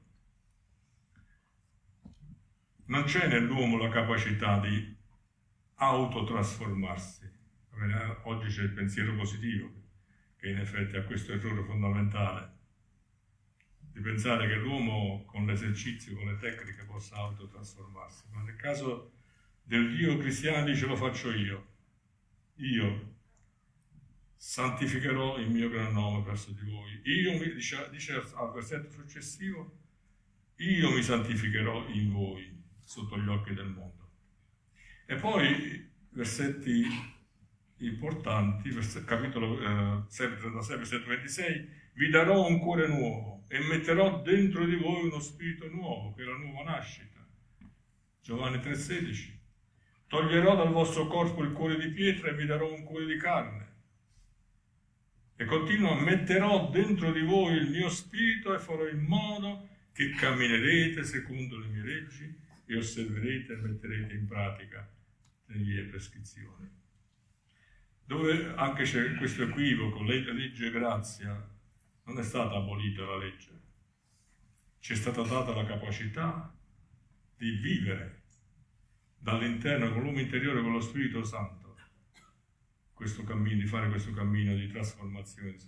Non 2.86 3.04
c'è 3.04 3.28
nell'uomo 3.28 3.78
la 3.78 3.90
capacità 3.90 4.60
di 4.60 4.98
autotrasformarsi. 5.76 7.38
Oggi 8.24 8.48
c'è 8.48 8.64
il 8.64 8.72
pensiero 8.72 9.14
positivo, 9.16 9.72
che 10.38 10.50
in 10.50 10.58
effetti 10.58 10.96
ha 10.96 11.04
questo 11.04 11.34
errore 11.34 11.64
fondamentale 11.64 12.59
di 14.00 14.02
pensare 14.02 14.48
che 14.48 14.56
l'uomo 14.56 15.26
con 15.26 15.46
l'esercizio, 15.46 16.16
con 16.16 16.28
le 16.28 16.38
tecniche 16.38 16.86
possa 16.86 17.18
autotrasformarsi, 17.18 18.24
ma 18.32 18.42
nel 18.44 18.56
caso 18.56 19.12
del 19.62 19.94
Dio 19.96 20.18
cristiano 20.18 20.66
dice 20.66 20.86
lo 20.86 20.96
faccio 20.96 21.32
io, 21.32 21.68
io 22.56 23.16
santificherò 24.38 25.38
il 25.38 25.50
mio 25.50 25.70
gran 25.70 25.92
nome 25.92 26.24
verso 26.24 26.52
di 26.52 26.64
voi, 26.64 27.02
io 27.04 27.38
mi, 27.38 27.54
dice, 27.54 27.90
dice 27.92 28.14
al 28.14 28.54
versetto 28.54 28.90
successivo, 28.90 29.78
io 30.56 30.92
mi 30.92 31.04
santificherò 31.04 31.90
in 31.90 32.14
voi 32.14 32.64
sotto 32.82 33.20
gli 33.20 33.28
occhi 33.28 33.54
del 33.54 33.68
mondo. 33.68 34.12
E 35.06 35.16
poi 35.16 35.92
versetti 36.12 36.86
importanti, 37.80 38.70
capitolo 39.04 39.60
eh, 39.60 40.04
36, 40.08 40.78
versetto 40.78 41.10
26, 41.10 41.70
vi 41.96 42.10
darò 42.10 42.48
un 42.48 42.60
cuore 42.60 42.88
nuovo 42.88 43.39
e 43.52 43.60
metterò 43.62 44.22
dentro 44.22 44.64
di 44.64 44.76
voi 44.76 45.08
uno 45.08 45.20
spirito 45.20 45.68
nuovo, 45.70 46.14
che 46.14 46.22
è 46.22 46.26
la 46.26 46.38
nuova 46.38 46.72
nascita. 46.72 47.28
Giovanni 48.22 48.58
3,16. 48.58 49.38
Toglierò 50.08 50.56
dal 50.56 50.72
vostro 50.72 51.08
corpo 51.08 51.44
il 51.44 51.52
cuore 51.52 51.78
di 51.78 51.90
pietra 51.90 52.30
e 52.30 52.36
vi 52.36 52.46
darò 52.46 52.72
un 52.72 52.84
cuore 52.84 53.08
di 53.08 53.18
carne. 53.18 53.68
E 55.36 55.46
continua, 55.46 56.00
metterò 56.00 56.70
dentro 56.70 57.12
di 57.12 57.22
voi 57.22 57.56
il 57.56 57.72
mio 57.72 57.90
spirito 57.90 58.54
e 58.54 58.60
farò 58.60 58.88
in 58.88 59.00
modo 59.00 59.68
che 59.94 60.12
camminerete 60.12 61.04
secondo 61.04 61.58
le 61.58 61.68
mie 61.68 61.82
leggi 61.82 62.38
e 62.66 62.78
osserverete 62.78 63.54
e 63.54 63.58
metterete 63.58 64.14
in 64.14 64.28
pratica 64.28 64.88
le 65.46 65.58
mie 65.58 65.84
prescrizioni. 65.86 66.70
Dove 68.06 68.54
anche 68.56 68.84
c'è 68.84 69.16
questo 69.16 69.44
equivoco, 69.44 70.04
legge 70.04 70.68
e 70.68 70.72
grazia, 70.72 71.58
non 72.10 72.18
è 72.18 72.24
stata 72.24 72.56
abolita 72.56 73.06
la 73.06 73.18
legge, 73.18 73.62
ci 74.80 74.94
è 74.94 74.96
stata 74.96 75.22
data 75.22 75.54
la 75.54 75.64
capacità 75.64 76.52
di 77.38 77.52
vivere 77.52 78.24
dall'interno, 79.16 79.92
con 79.94 80.02
l'uomo 80.02 80.20
interiore, 80.20 80.62
con 80.62 80.72
lo 80.72 80.82
Spirito 80.82 81.24
Santo, 81.24 81.76
questo 82.94 83.24
cammino, 83.24 83.60
di 83.60 83.68
fare 83.68 83.90
questo 83.90 84.12
cammino 84.12 84.56
di 84.56 84.68
trasformazione, 84.68 85.52
di 85.52 85.60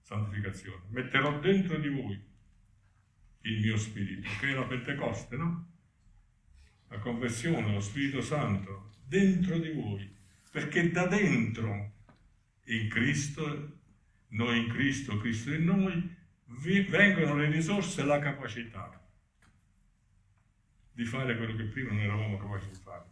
santificazione. 0.00 0.84
Metterò 0.90 1.40
dentro 1.40 1.76
di 1.78 1.88
voi 1.88 2.24
il 3.40 3.60
mio 3.60 3.76
spirito, 3.76 4.28
che 4.38 4.50
è 4.50 4.54
la 4.54 4.64
Pentecoste, 4.64 5.36
no? 5.36 5.72
La 6.86 6.98
conversione, 7.00 7.72
lo 7.72 7.80
Spirito 7.80 8.20
Santo, 8.20 8.92
dentro 9.04 9.58
di 9.58 9.72
voi, 9.72 10.16
perché 10.52 10.88
da 10.92 11.08
dentro 11.08 11.94
in 12.66 12.88
Cristo 12.88 13.77
noi 14.28 14.64
in 14.64 14.68
Cristo, 14.68 15.18
Cristo 15.18 15.52
in 15.52 15.64
noi, 15.64 16.16
vengono 16.88 17.36
le 17.36 17.50
risorse 17.50 18.02
e 18.02 18.04
la 18.04 18.18
capacità 18.18 18.98
di 20.92 21.04
fare 21.04 21.36
quello 21.36 21.54
che 21.54 21.64
prima 21.64 21.90
non 21.90 22.00
eravamo 22.00 22.38
capaci 22.38 22.70
di 22.70 22.78
fare. 22.82 23.04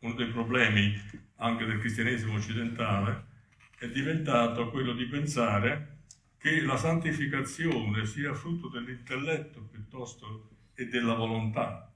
Uno 0.00 0.14
dei 0.14 0.28
problemi 0.28 1.00
anche 1.36 1.64
del 1.64 1.78
cristianesimo 1.78 2.34
occidentale 2.34 3.30
è 3.78 3.88
diventato 3.88 4.68
quello 4.70 4.92
di 4.92 5.06
pensare 5.06 6.00
che 6.36 6.60
la 6.60 6.76
santificazione 6.76 8.04
sia 8.04 8.34
frutto 8.34 8.68
dell'intelletto 8.68 9.62
piuttosto 9.62 10.50
che 10.74 10.88
della 10.88 11.14
volontà. 11.14 11.90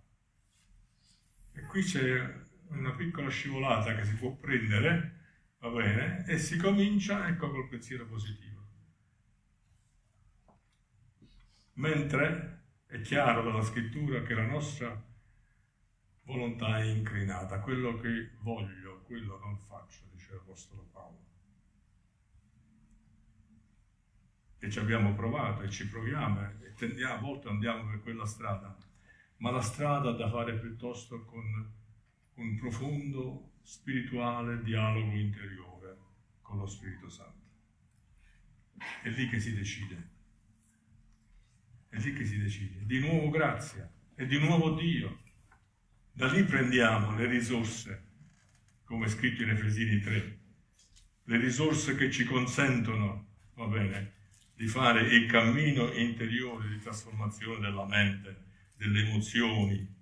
E 1.53 1.63
qui 1.63 1.83
c'è 1.83 2.35
una 2.69 2.93
piccola 2.93 3.29
scivolata 3.29 3.95
che 3.95 4.05
si 4.05 4.15
può 4.15 4.35
prendere 4.37 5.16
Va 5.59 5.69
bene? 5.71 6.25
E 6.27 6.39
si 6.39 6.57
comincia, 6.57 7.29
ecco, 7.29 7.51
col 7.51 7.69
pensiero 7.69 8.07
positivo. 8.07 8.65
Mentre 11.75 12.65
è 12.87 13.01
chiaro 13.01 13.43
dalla 13.43 13.63
scrittura 13.63 14.23
che 14.23 14.35
la 14.35 14.47
nostra 14.47 15.05
volontà 16.23 16.79
è 16.79 16.85
inclinata, 16.85 17.61
quello 17.61 17.97
che 18.01 18.31
voglio, 18.41 19.03
quello 19.03 19.39
non 19.39 19.59
faccio, 19.59 20.01
dice 20.13 20.33
l'Apostolo 20.33 20.89
Paolo. 20.93 21.25
E 24.59 24.71
ci 24.71 24.79
abbiamo 24.79 25.15
provato 25.15 25.63
e 25.63 25.71
ci 25.71 25.89
proviamo 25.89 26.41
e 26.63 26.73
tendiamo, 26.75 27.15
a 27.15 27.19
volte 27.19 27.49
andiamo 27.49 27.91
per 27.91 28.03
quella 28.03 28.27
strada, 28.27 28.77
ma 29.39 29.51
la 29.51 29.61
strada 29.61 30.13
da 30.13 30.31
fare 30.31 30.59
piuttosto 30.59 31.25
con 31.25 31.73
un 32.35 32.57
profondo 32.57 33.51
spirituale 33.67 34.63
dialogo 34.63 35.11
interiore 35.17 35.97
con 36.41 36.57
lo 36.59 36.67
Spirito 36.67 37.09
Santo. 37.09 37.45
È 39.03 39.09
lì 39.09 39.29
che 39.29 39.41
si 39.41 39.55
decide. 39.55 40.11
È 41.89 41.99
lì 41.99 42.13
che 42.13 42.25
si 42.25 42.39
decide. 42.39 42.87
Di 42.87 43.01
nuovo 43.01 43.29
grazia, 43.29 43.93
è 44.15 44.25
di 44.25 44.39
nuovo 44.39 44.71
Dio. 44.77 45.21
Da 46.13 46.31
lì 46.31 46.45
prendiamo 46.45 47.17
le 47.17 47.27
risorse, 47.27 48.05
come 48.85 49.09
scritto 49.09 49.43
in 49.43 49.51
Efesini 49.51 49.99
3, 49.99 50.39
le 51.25 51.37
risorse 51.37 51.97
che 51.97 52.09
ci 52.09 52.25
consentono, 52.25 53.35
va 53.55 53.67
bene, 53.67 54.13
di 54.55 54.69
fare 54.69 55.01
il 55.13 55.29
cammino 55.29 55.93
interiore 55.93 56.69
di 56.69 56.79
trasformazione 56.79 57.59
della 57.59 57.85
mente, 57.85 58.45
delle 58.77 59.09
emozioni, 59.09 59.93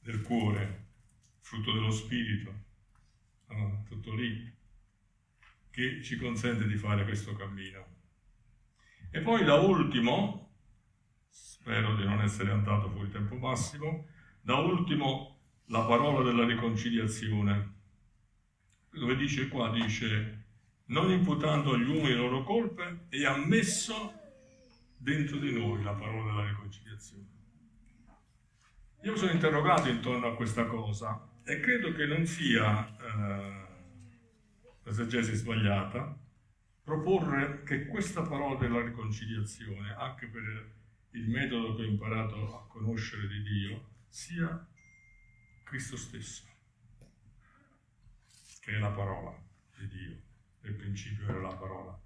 del 0.00 0.22
cuore, 0.22 0.86
frutto 1.40 1.70
dello 1.70 1.90
spirito 1.90 2.63
no? 3.48 3.84
tutto 3.88 4.14
lì, 4.14 4.52
che 5.70 6.02
ci 6.02 6.16
consente 6.16 6.66
di 6.66 6.76
fare 6.76 7.04
questo 7.04 7.34
cammino. 7.34 7.86
E 9.10 9.20
poi 9.20 9.44
da 9.44 9.54
ultimo, 9.54 10.54
spero 11.28 11.94
di 11.96 12.04
non 12.04 12.20
essere 12.20 12.50
andato 12.50 12.90
fuori 12.90 13.10
tempo 13.10 13.36
massimo, 13.36 14.06
da 14.40 14.56
ultimo 14.56 15.40
la 15.66 15.84
parola 15.84 16.22
della 16.22 16.44
riconciliazione, 16.44 17.72
dove 18.90 19.16
dice 19.16 19.48
qua, 19.48 19.70
dice, 19.70 20.44
non 20.86 21.10
imputando 21.10 21.72
agli 21.72 21.88
uomini 21.88 22.08
le 22.08 22.14
loro 22.14 22.42
colpe, 22.44 23.06
e 23.08 23.26
ammesso 23.26 24.12
dentro 24.96 25.38
di 25.38 25.52
noi 25.52 25.82
la 25.82 25.92
parola 25.92 26.32
della 26.32 26.48
riconciliazione. 26.48 27.32
Io 29.02 29.12
mi 29.12 29.18
sono 29.18 29.32
interrogato 29.32 29.88
intorno 29.88 30.28
a 30.28 30.34
questa 30.34 30.66
cosa 30.66 31.33
e 31.44 31.60
credo 31.60 31.92
che 31.92 32.06
non 32.06 32.24
sia 32.26 32.96
eh, 32.96 33.66
l'esegesi 34.82 35.34
sbagliata 35.34 36.18
proporre 36.82 37.62
che 37.64 37.86
questa 37.86 38.22
parola 38.22 38.58
della 38.58 38.82
riconciliazione, 38.82 39.94
anche 39.94 40.26
per 40.26 40.72
il 41.10 41.28
metodo 41.28 41.74
che 41.74 41.82
ho 41.82 41.86
imparato 41.86 42.56
a 42.56 42.66
conoscere 42.66 43.26
di 43.28 43.42
Dio, 43.42 43.88
sia 44.08 44.66
Cristo 45.64 45.96
stesso, 45.96 46.44
che 48.60 48.72
è 48.72 48.78
la 48.78 48.90
parola 48.90 49.34
di 49.78 49.88
Dio, 49.88 50.20
nel 50.60 50.74
principio 50.74 51.28
era 51.28 51.40
la 51.40 51.54
parola. 51.54 51.98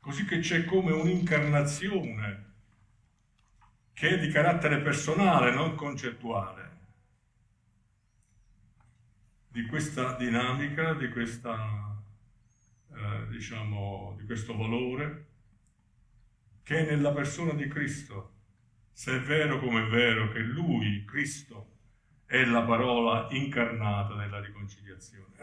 così 0.00 0.24
che 0.24 0.38
c'è 0.38 0.64
come 0.64 0.92
un'incarnazione 0.92 2.48
che 3.92 4.08
è 4.08 4.18
di 4.18 4.30
carattere 4.30 4.80
personale, 4.80 5.52
non 5.52 5.74
concettuale, 5.74 6.69
di 9.50 9.66
questa 9.66 10.16
dinamica, 10.16 10.94
di, 10.94 11.08
questa, 11.08 12.00
eh, 12.94 13.26
diciamo, 13.28 14.14
di 14.16 14.24
questo 14.24 14.56
valore 14.56 15.26
che 16.62 16.86
è 16.86 16.90
nella 16.94 17.12
persona 17.12 17.52
di 17.52 17.66
Cristo. 17.66 18.34
Se 18.92 19.16
è 19.16 19.20
vero 19.20 19.58
come 19.58 19.86
è 19.86 19.88
vero 19.88 20.30
che 20.30 20.38
Lui, 20.38 21.04
Cristo, 21.04 21.78
è 22.26 22.44
la 22.44 22.62
parola 22.62 23.26
incarnata 23.32 24.14
nella 24.14 24.40
riconciliazione. 24.40 25.34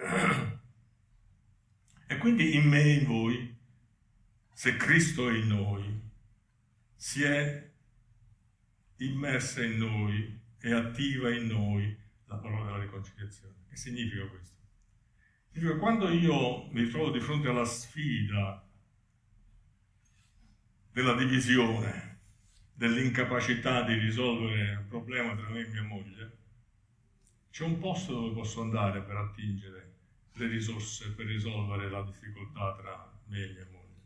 e 2.08 2.18
quindi 2.18 2.56
in 2.56 2.70
me 2.70 2.82
e 2.82 2.94
in 2.94 3.06
voi, 3.06 3.58
se 4.54 4.78
Cristo 4.78 5.30
è 5.30 5.36
in 5.36 5.48
noi, 5.48 6.02
si 6.96 7.24
è 7.24 7.70
immersa 8.98 9.64
in 9.64 9.78
noi 9.78 10.40
e 10.60 10.74
attiva 10.74 11.30
in 11.30 11.48
noi 11.48 11.98
la 12.28 12.38
parola 12.38 12.66
della 12.66 12.84
riconciliazione. 12.84 13.57
Che 13.78 13.84
significa 13.84 14.26
questo? 14.26 14.56
Significa 15.52 15.78
quando 15.78 16.10
io 16.10 16.66
mi 16.72 16.90
trovo 16.90 17.12
di 17.12 17.20
fronte 17.20 17.48
alla 17.48 17.64
sfida 17.64 18.68
della 20.92 21.14
divisione, 21.14 22.22
dell'incapacità 22.74 23.84
di 23.84 23.94
risolvere 23.94 24.78
un 24.78 24.88
problema 24.88 25.36
tra 25.36 25.50
me 25.50 25.60
e 25.60 25.68
mia 25.68 25.84
moglie, 25.84 26.38
c'è 27.52 27.66
un 27.66 27.78
posto 27.78 28.14
dove 28.14 28.34
posso 28.34 28.62
andare 28.62 29.04
per 29.04 29.16
attingere 29.16 29.94
le 30.34 30.48
risorse 30.48 31.12
per 31.12 31.28
risolvere 31.28 31.88
la 31.88 32.02
difficoltà 32.02 32.76
tra 32.78 33.22
me 33.28 33.44
e 33.44 33.54
mia 33.54 33.68
moglie. 33.72 34.02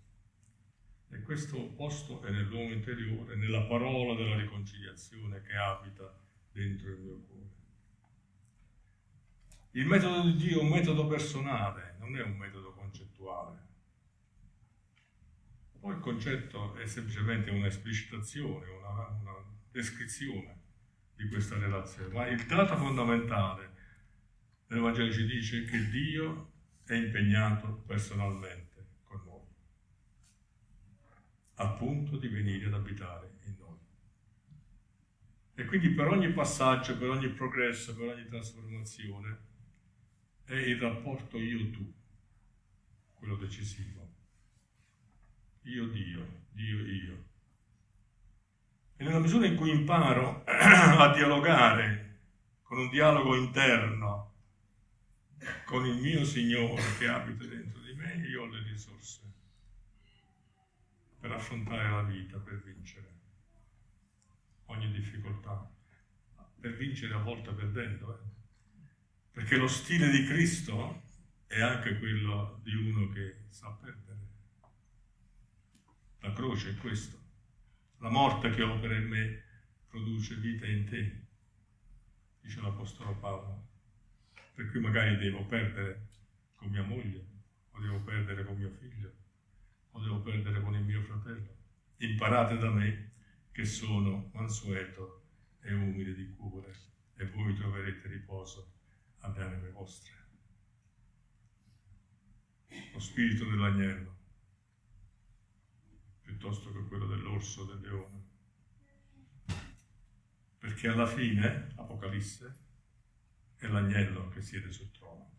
E 1.12 1.24
questo 1.24 1.58
posto 1.78 2.22
è 2.24 2.30
nell'uomo 2.30 2.74
interiore, 2.74 3.38
nella 3.38 3.62
parola 3.62 4.16
della 4.16 4.36
riconciliazione 4.36 5.42
che 5.44 5.56
abita 5.56 6.14
dentro 6.52 6.90
il 6.90 7.00
mio 7.00 7.22
cuore. 7.26 7.61
Il 9.72 9.86
metodo 9.86 10.24
di 10.24 10.36
Dio 10.36 10.60
è 10.60 10.64
un 10.64 10.70
metodo 10.70 11.08
personale, 11.08 11.96
non 12.00 12.16
è 12.16 12.22
un 12.22 12.38
metodo 12.38 12.74
concettuale. 12.74 13.60
Poi 15.80 15.94
il 15.94 16.00
concetto 16.00 16.76
è 16.76 16.86
semplicemente 16.86 17.50
un'esplicitazione, 17.50 18.68
una, 18.70 19.08
una 19.08 19.34
descrizione 19.72 20.60
di 21.16 21.28
questa 21.28 21.58
relazione, 21.58 22.14
ma 22.14 22.28
il 22.28 22.46
dato 22.46 22.76
fondamentale 22.76 23.70
del 24.68 24.80
Vangelo 24.80 25.12
ci 25.12 25.26
dice 25.26 25.64
che 25.64 25.90
Dio 25.90 26.52
è 26.86 26.94
impegnato 26.94 27.84
personalmente 27.88 28.72
al 31.62 31.78
punto 31.78 32.18
di 32.18 32.28
venire 32.28 32.66
ad 32.66 32.74
abitare 32.74 33.38
in 33.46 33.56
noi. 33.60 33.78
E 35.54 35.66
quindi 35.66 35.90
per 35.90 36.08
ogni 36.08 36.32
passaggio, 36.34 36.98
per 36.98 37.10
ogni 37.10 37.30
progresso, 37.30 37.96
per 37.96 38.16
ogni 38.16 38.26
trasformazione, 38.26 39.50
è 40.52 40.56
il 40.56 40.80
rapporto 40.80 41.38
io-tu, 41.38 41.94
quello 43.14 43.36
decisivo. 43.38 44.10
Io-Dio, 45.64 46.46
Dio-Io. 46.52 47.26
E 48.98 49.04
nella 49.04 49.20
misura 49.20 49.46
in 49.46 49.56
cui 49.56 49.72
imparo 49.72 50.44
a 50.46 51.14
dialogare 51.14 52.20
con 52.64 52.80
un 52.80 52.90
dialogo 52.90 53.36
interno 53.36 54.34
con 55.66 55.86
il 55.86 56.00
mio 56.02 56.26
Signore 56.26 56.84
che 56.98 57.08
abita 57.08 57.46
dentro 57.46 57.82
di 57.82 57.94
me, 57.94 58.16
io 58.28 58.44
ho 58.44 58.46
le 58.48 58.62
risorse 58.64 59.22
per 61.20 61.32
affrontare 61.32 61.90
la 61.90 62.04
vita, 62.04 62.38
per 62.38 62.62
vincere 62.62 63.20
ogni 64.66 64.92
difficoltà, 64.92 65.70
per 66.60 66.76
vincere 66.76 67.14
a 67.14 67.20
volte 67.20 67.52
perdendo. 67.52 68.20
Eh? 68.20 68.41
Perché 69.32 69.56
lo 69.56 69.68
stile 69.68 70.10
di 70.10 70.26
Cristo 70.26 71.04
è 71.48 71.62
anche 71.62 71.98
quello 72.00 72.60
di 72.64 72.76
uno 72.76 73.08
che 73.10 73.46
sa 73.48 73.72
perdere. 73.72 74.20
La 76.20 76.34
croce 76.34 76.72
è 76.72 76.76
questo. 76.76 77.18
La 78.00 78.10
morte 78.10 78.50
che 78.50 78.62
opera 78.62 78.94
in 78.94 79.08
me 79.08 79.44
produce 79.88 80.36
vita 80.36 80.66
in 80.66 80.86
te, 80.86 81.28
dice 82.42 82.60
l'Apostolo 82.60 83.16
Paolo. 83.16 83.70
Per 84.54 84.70
cui 84.70 84.82
magari 84.82 85.16
devo 85.16 85.46
perdere 85.46 86.08
con 86.56 86.70
mia 86.70 86.84
moglie, 86.84 87.26
o 87.72 87.80
devo 87.80 88.02
perdere 88.02 88.44
con 88.44 88.58
mio 88.58 88.72
figlio, 88.72 89.14
o 89.92 90.02
devo 90.02 90.20
perdere 90.20 90.62
con 90.62 90.76
il 90.76 90.84
mio 90.84 91.02
fratello? 91.04 91.56
Imparate 91.98 92.58
da 92.58 92.70
me 92.70 93.12
che 93.54 93.64
sono 93.64 94.30
mansueto 94.34 95.24
e 95.62 95.74
umile 95.74 96.14
di 96.14 96.34
cuore 96.36 96.74
e 97.16 97.26
voi 97.28 97.56
troverete 97.56 98.10
riposo 98.10 98.80
alle 99.22 99.44
anime 99.44 99.70
vostre. 99.72 100.14
Lo 102.94 103.00
spirito 103.00 103.50
dell'agnello 103.50 104.20
piuttosto 106.42 106.72
che 106.72 106.88
quello 106.88 107.06
dell'orso 107.06 107.66
del 107.66 107.82
leone. 107.82 108.30
Perché 110.58 110.88
alla 110.88 111.06
fine, 111.06 111.70
Apocalisse, 111.76 112.56
è 113.58 113.68
l'agnello 113.68 114.28
che 114.30 114.42
siede 114.42 114.72
sul 114.72 114.92
trono. 114.92 115.30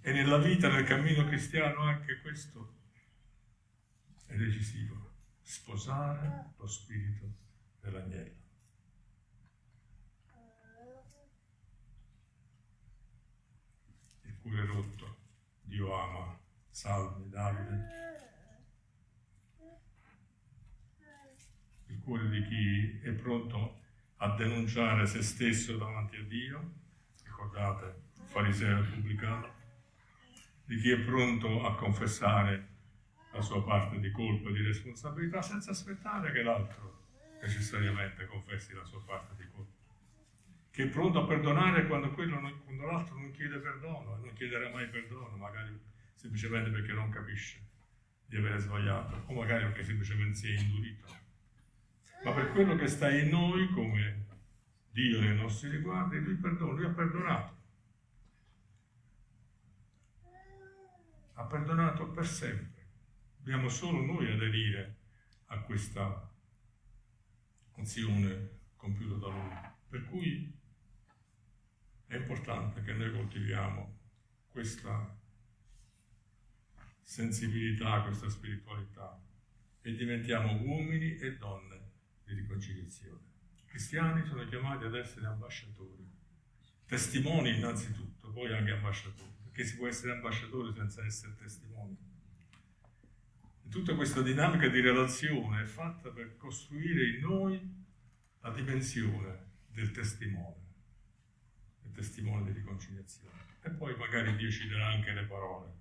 E 0.00 0.12
nella 0.12 0.38
vita, 0.38 0.70
nel 0.70 0.84
cammino 0.84 1.24
cristiano, 1.26 1.82
anche 1.82 2.20
questo 2.20 2.76
è 4.26 4.36
decisivo. 4.36 5.16
Sposare 5.40 6.52
lo 6.56 6.66
spirito 6.66 7.34
dell'agnello. 7.80 8.37
Cuore 14.48 14.64
rotto, 14.64 15.16
Dio 15.60 15.94
ama, 15.94 16.40
salvi 16.70 17.28
Davide. 17.28 17.86
Il 21.88 22.00
cuore 22.00 22.30
di 22.30 22.42
chi 22.44 23.00
è 23.02 23.10
pronto 23.12 23.78
a 24.16 24.34
denunciare 24.36 25.04
se 25.04 25.20
stesso 25.22 25.76
davanti 25.76 26.16
a 26.16 26.22
Dio. 26.22 26.72
Ricordate, 27.24 28.00
il 28.14 28.26
fariseo 28.26 28.84
pubblicano 28.84 29.52
di 30.64 30.80
chi 30.80 30.92
è 30.92 30.98
pronto 30.98 31.66
a 31.66 31.74
confessare 31.74 32.68
la 33.32 33.42
sua 33.42 33.62
parte 33.62 34.00
di 34.00 34.10
colpa 34.10 34.48
e 34.48 34.52
di 34.54 34.62
responsabilità 34.62 35.42
senza 35.42 35.72
aspettare 35.72 36.32
che 36.32 36.42
l'altro 36.42 37.02
necessariamente 37.42 38.24
confessi 38.24 38.72
la 38.72 38.84
sua 38.84 39.02
parte 39.02 39.34
di 39.36 39.46
colpa. 39.50 39.77
Che 40.78 40.84
è 40.84 40.88
pronto 40.90 41.24
a 41.24 41.26
perdonare 41.26 41.88
quando, 41.88 42.06
non, 42.26 42.62
quando 42.62 42.86
l'altro 42.86 43.18
non 43.18 43.32
chiede 43.32 43.58
perdono 43.58 44.14
e 44.16 44.20
non 44.20 44.32
chiederà 44.32 44.70
mai 44.70 44.86
perdono, 44.86 45.36
magari 45.36 45.76
semplicemente 46.14 46.70
perché 46.70 46.92
non 46.92 47.10
capisce 47.10 47.60
di 48.24 48.36
avere 48.36 48.60
sbagliato 48.60 49.24
o 49.26 49.34
magari 49.34 49.64
perché 49.64 49.82
semplicemente 49.82 50.36
si 50.36 50.52
è 50.52 50.56
indurito. 50.56 51.06
Ma 52.22 52.30
per 52.30 52.52
quello 52.52 52.76
che 52.76 52.86
sta 52.86 53.10
in 53.10 53.28
noi 53.28 53.68
come 53.70 54.26
Dio 54.92 55.20
nei 55.20 55.34
nostri 55.34 55.68
riguardi, 55.68 56.20
lui 56.20 56.36
perdona, 56.36 56.72
lui 56.72 56.84
ha 56.84 56.90
perdonato. 56.90 57.56
ha 61.32 61.44
perdonato 61.44 62.08
per 62.10 62.24
sempre. 62.24 62.86
Dobbiamo 63.36 63.68
solo 63.68 64.00
noi 64.04 64.30
aderire 64.30 64.96
a 65.46 65.58
questa 65.58 66.32
azione 67.78 68.60
compiuta 68.76 69.16
da 69.16 69.26
Lui. 69.26 69.76
Per 69.88 70.04
cui 70.04 70.57
è 72.08 72.16
importante 72.16 72.82
che 72.82 72.92
noi 72.92 73.12
coltiviamo 73.12 73.96
questa 74.48 75.16
sensibilità, 77.02 78.02
questa 78.02 78.28
spiritualità 78.28 79.22
e 79.82 79.94
diventiamo 79.94 80.60
uomini 80.62 81.16
e 81.16 81.36
donne 81.36 81.80
di 82.24 82.34
riconciliazione. 82.34 83.20
I 83.56 83.64
cristiani 83.66 84.26
sono 84.26 84.44
chiamati 84.46 84.84
ad 84.84 84.94
essere 84.94 85.26
ambasciatori, 85.26 86.06
testimoni 86.86 87.56
innanzitutto, 87.56 88.30
poi 88.32 88.52
anche 88.52 88.72
ambasciatori 88.72 89.36
che 89.52 89.64
si 89.64 89.76
può 89.76 89.88
essere 89.88 90.12
ambasciatori 90.12 90.72
senza 90.72 91.04
essere 91.04 91.34
testimoni. 91.34 91.96
E 93.64 93.68
tutta 93.68 93.94
questa 93.96 94.22
dinamica 94.22 94.68
di 94.68 94.80
relazione 94.80 95.62
è 95.62 95.66
fatta 95.66 96.10
per 96.10 96.36
costruire 96.36 97.08
in 97.08 97.20
noi 97.20 97.84
la 98.40 98.50
dimensione 98.50 99.46
del 99.66 99.90
testimone, 99.90 100.67
testimone 101.98 102.44
di 102.44 102.52
riconciliazione. 102.52 103.46
E 103.62 103.70
poi 103.70 103.96
magari 103.96 104.36
Dio 104.36 104.50
ci 104.50 104.68
darà 104.68 104.88
anche 104.88 105.12
le 105.12 105.24
parole 105.24 105.72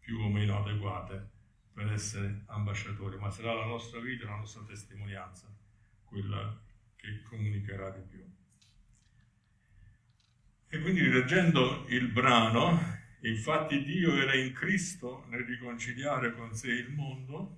più 0.00 0.18
o 0.20 0.28
meno 0.28 0.58
adeguate 0.58 1.36
per 1.72 1.92
essere 1.92 2.42
ambasciatori, 2.46 3.18
ma 3.18 3.30
sarà 3.30 3.52
la 3.54 3.66
nostra 3.66 4.00
vita, 4.00 4.26
la 4.26 4.36
nostra 4.36 4.62
testimonianza, 4.62 5.46
quella 6.04 6.58
che 6.96 7.22
comunicherà 7.22 7.90
di 7.90 8.02
più. 8.08 8.24
E 10.70 10.80
quindi 10.80 11.00
rileggendo 11.00 11.86
il 11.88 12.08
brano, 12.08 12.96
Infatti 13.22 13.82
Dio 13.82 14.14
era 14.14 14.34
in 14.34 14.52
Cristo 14.52 15.24
nel 15.28 15.44
riconciliare 15.44 16.32
con 16.34 16.54
sé 16.54 16.68
il 16.68 16.90
mondo, 16.90 17.56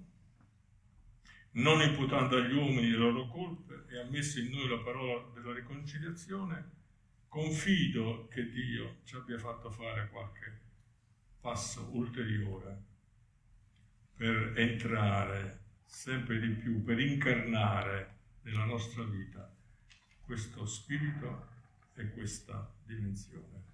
non 1.53 1.83
imputando 1.83 2.37
agli 2.37 2.55
uomini 2.55 2.91
le 2.91 2.97
loro 2.97 3.27
colpe 3.27 3.85
e 3.91 3.99
ha 3.99 4.09
messo 4.09 4.39
in 4.39 4.49
noi 4.51 4.69
la 4.69 4.79
parola 4.79 5.23
della 5.35 5.53
riconciliazione, 5.53 6.79
confido 7.31 8.27
che 8.27 8.51
Dio 8.51 8.97
ci 9.05 9.15
abbia 9.15 9.39
fatto 9.39 9.71
fare 9.71 10.09
qualche 10.09 10.59
passo 11.41 11.89
ulteriore 11.93 12.83
per 14.17 14.53
entrare 14.57 15.61
sempre 15.85 16.41
di 16.41 16.49
più, 16.49 16.83
per 16.83 16.99
incarnare 16.99 18.19
nella 18.43 18.65
nostra 18.65 19.05
vita 19.05 19.49
questo 20.25 20.67
spirito 20.67 21.47
e 21.95 22.11
questa 22.11 22.75
dimensione. 22.85 23.70